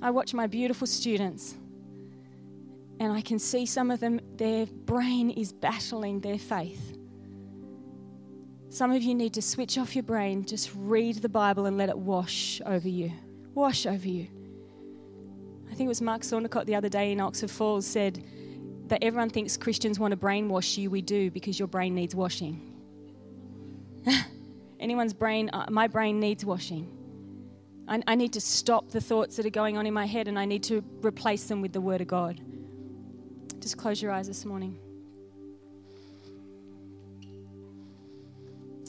I 0.00 0.10
watch 0.10 0.34
my 0.34 0.46
beautiful 0.46 0.86
students 0.86 1.56
and 3.02 3.12
I 3.12 3.20
can 3.20 3.40
see 3.40 3.66
some 3.66 3.90
of 3.90 3.98
them, 3.98 4.20
their 4.36 4.64
brain 4.64 5.30
is 5.30 5.52
battling 5.52 6.20
their 6.20 6.38
faith. 6.38 6.96
Some 8.68 8.92
of 8.92 9.02
you 9.02 9.12
need 9.16 9.34
to 9.34 9.42
switch 9.42 9.76
off 9.76 9.96
your 9.96 10.04
brain, 10.04 10.44
just 10.44 10.70
read 10.76 11.16
the 11.16 11.28
Bible 11.28 11.66
and 11.66 11.76
let 11.76 11.88
it 11.88 11.98
wash 11.98 12.60
over 12.64 12.88
you. 12.88 13.10
Wash 13.54 13.86
over 13.86 14.06
you. 14.06 14.28
I 15.68 15.74
think 15.74 15.86
it 15.86 15.88
was 15.88 16.00
Mark 16.00 16.22
Saundicott 16.22 16.64
the 16.66 16.76
other 16.76 16.88
day 16.88 17.10
in 17.10 17.20
Oxford 17.20 17.50
Falls 17.50 17.84
said 17.84 18.24
that 18.86 19.02
everyone 19.02 19.30
thinks 19.30 19.56
Christians 19.56 19.98
want 19.98 20.12
to 20.12 20.16
brainwash 20.16 20.78
you. 20.78 20.88
We 20.88 21.02
do 21.02 21.28
because 21.28 21.58
your 21.58 21.66
brain 21.66 21.96
needs 21.96 22.14
washing. 22.14 22.60
Anyone's 24.78 25.12
brain, 25.12 25.50
uh, 25.52 25.66
my 25.70 25.88
brain 25.88 26.20
needs 26.20 26.44
washing. 26.44 26.86
I, 27.88 28.00
I 28.06 28.14
need 28.14 28.34
to 28.34 28.40
stop 28.40 28.90
the 28.90 29.00
thoughts 29.00 29.34
that 29.38 29.46
are 29.46 29.50
going 29.50 29.76
on 29.76 29.86
in 29.86 29.92
my 29.92 30.06
head 30.06 30.28
and 30.28 30.38
I 30.38 30.44
need 30.44 30.62
to 30.64 30.84
replace 31.04 31.48
them 31.48 31.62
with 31.62 31.72
the 31.72 31.80
Word 31.80 32.00
of 32.00 32.06
God. 32.06 32.40
Just 33.62 33.78
close 33.78 34.02
your 34.02 34.10
eyes 34.10 34.26
this 34.26 34.44
morning. 34.44 34.76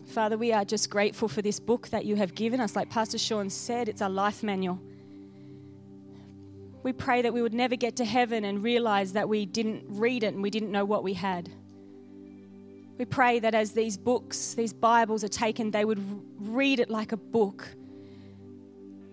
Father, 0.07 0.35
we 0.35 0.51
are 0.51 0.65
just 0.65 0.89
grateful 0.89 1.27
for 1.27 1.43
this 1.43 1.59
book 1.59 1.89
that 1.89 2.05
you 2.05 2.15
have 2.15 2.33
given 2.33 2.59
us. 2.59 2.75
Like 2.75 2.89
Pastor 2.89 3.19
Sean 3.19 3.51
said, 3.51 3.87
it's 3.87 4.01
our 4.01 4.09
life 4.09 4.41
manual. 4.41 4.79
We 6.81 6.91
pray 6.91 7.21
that 7.21 7.31
we 7.35 7.43
would 7.43 7.53
never 7.53 7.75
get 7.75 7.97
to 7.97 8.05
heaven 8.05 8.43
and 8.45 8.63
realize 8.63 9.13
that 9.13 9.29
we 9.29 9.45
didn't 9.45 9.85
read 9.87 10.23
it 10.23 10.33
and 10.33 10.41
we 10.41 10.49
didn't 10.49 10.71
know 10.71 10.85
what 10.85 11.03
we 11.03 11.13
had. 11.13 11.51
We 12.97 13.05
pray 13.05 13.39
that 13.41 13.53
as 13.53 13.73
these 13.73 13.95
books, 13.95 14.55
these 14.55 14.73
Bibles 14.73 15.23
are 15.23 15.29
taken, 15.29 15.69
they 15.69 15.85
would 15.85 16.03
read 16.39 16.79
it 16.79 16.89
like 16.89 17.11
a 17.11 17.17
book. 17.17 17.67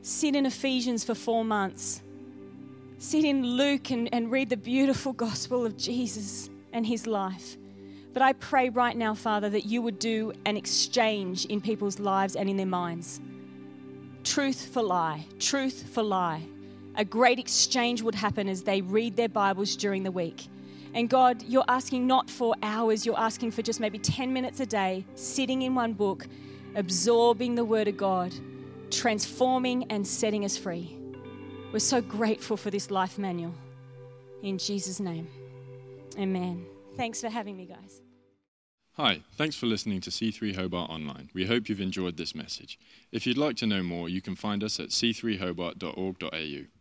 Sit 0.01 0.35
in 0.35 0.47
Ephesians 0.47 1.05
for 1.05 1.15
four 1.15 1.45
months 1.45 2.01
sit 3.01 3.25
in 3.25 3.43
Luke 3.43 3.91
and, 3.91 4.13
and 4.13 4.31
read 4.31 4.51
the 4.51 4.59
beautiful 4.59 5.15
gospel 5.15 5.65
of 5.65 5.77
Jesus 5.79 6.51
and 6.75 6.87
his 6.87 7.07
life. 7.07 7.57
But 8.13 8.21
I 8.23 8.35
pray 8.35 8.69
right 8.69 8.95
now, 8.95 9.15
Father, 9.15 9.49
that 9.49 9.65
you 9.65 9.81
would 9.81 9.99
do 9.99 10.35
an 10.45 10.57
exchange 10.57 11.47
in 11.47 11.63
people's 11.63 11.99
lives 11.99 12.37
and 12.37 12.51
in 12.51 12.59
their 12.59 12.67
minds. 12.67 13.23
Truth 14.23 14.67
for 14.67 14.83
lie, 14.83 15.25
truth 15.39 15.89
for 15.95 16.03
lie. 16.03 16.43
A 16.95 17.05
great 17.05 17.39
exchange 17.39 18.03
would 18.03 18.15
happen 18.15 18.51
as 18.51 18.65
they 18.65 18.83
read 18.83 19.17
their 19.17 19.31
Bibles 19.31 19.77
during 19.77 20.03
the 20.03 20.13
week. 20.13 20.49
And 20.93 21.09
God, 21.09 21.43
you're 21.45 21.65
asking 21.69 22.07
not 22.07 22.29
for 22.29 22.55
hours, 22.63 23.07
you're 23.07 23.19
asking 23.19 23.53
for 23.53 23.63
just 23.63 23.81
maybe 23.81 23.99
10 23.99 24.31
minutes 24.31 24.61
a 24.61 24.67
day, 24.67 25.07
sitting 25.15 25.63
in 25.63 25.75
one 25.75 25.95
book, 25.95 26.27
absorbing 26.75 27.55
the 27.55 27.65
Word 27.65 27.89
of 27.89 27.97
God, 27.97 28.35
transforming 28.91 29.85
and 29.85 30.07
setting 30.07 30.45
us 30.45 30.59
free. 30.59 31.00
We're 31.73 31.79
so 31.79 32.01
grateful 32.01 32.57
for 32.57 32.71
this 32.71 32.91
life 32.91 33.17
manual. 33.17 33.55
In 34.43 34.59
Jesus' 34.59 34.99
name, 34.99 35.29
amen. 36.19 36.67
Thanks 36.97 37.21
for 37.21 37.29
having 37.29 37.57
me, 37.57 37.67
guys. 37.67 38.03
Hi, 38.95 39.23
thanks 39.37 39.55
for 39.55 39.67
listening 39.67 40.01
to 40.01 40.11
C3 40.11 40.57
Hobart 40.57 40.91
Online. 40.91 41.31
We 41.33 41.47
hope 41.47 41.69
you've 41.69 41.81
enjoyed 41.81 42.17
this 42.17 42.35
message. 42.35 42.77
If 43.13 43.25
you'd 43.25 43.39
like 43.39 43.55
to 43.59 43.67
know 43.67 43.85
more, 43.85 44.09
you 44.09 44.21
can 44.21 44.35
find 44.35 44.65
us 44.65 44.81
at 44.81 44.89
c3hobart.org.au. 44.89 46.80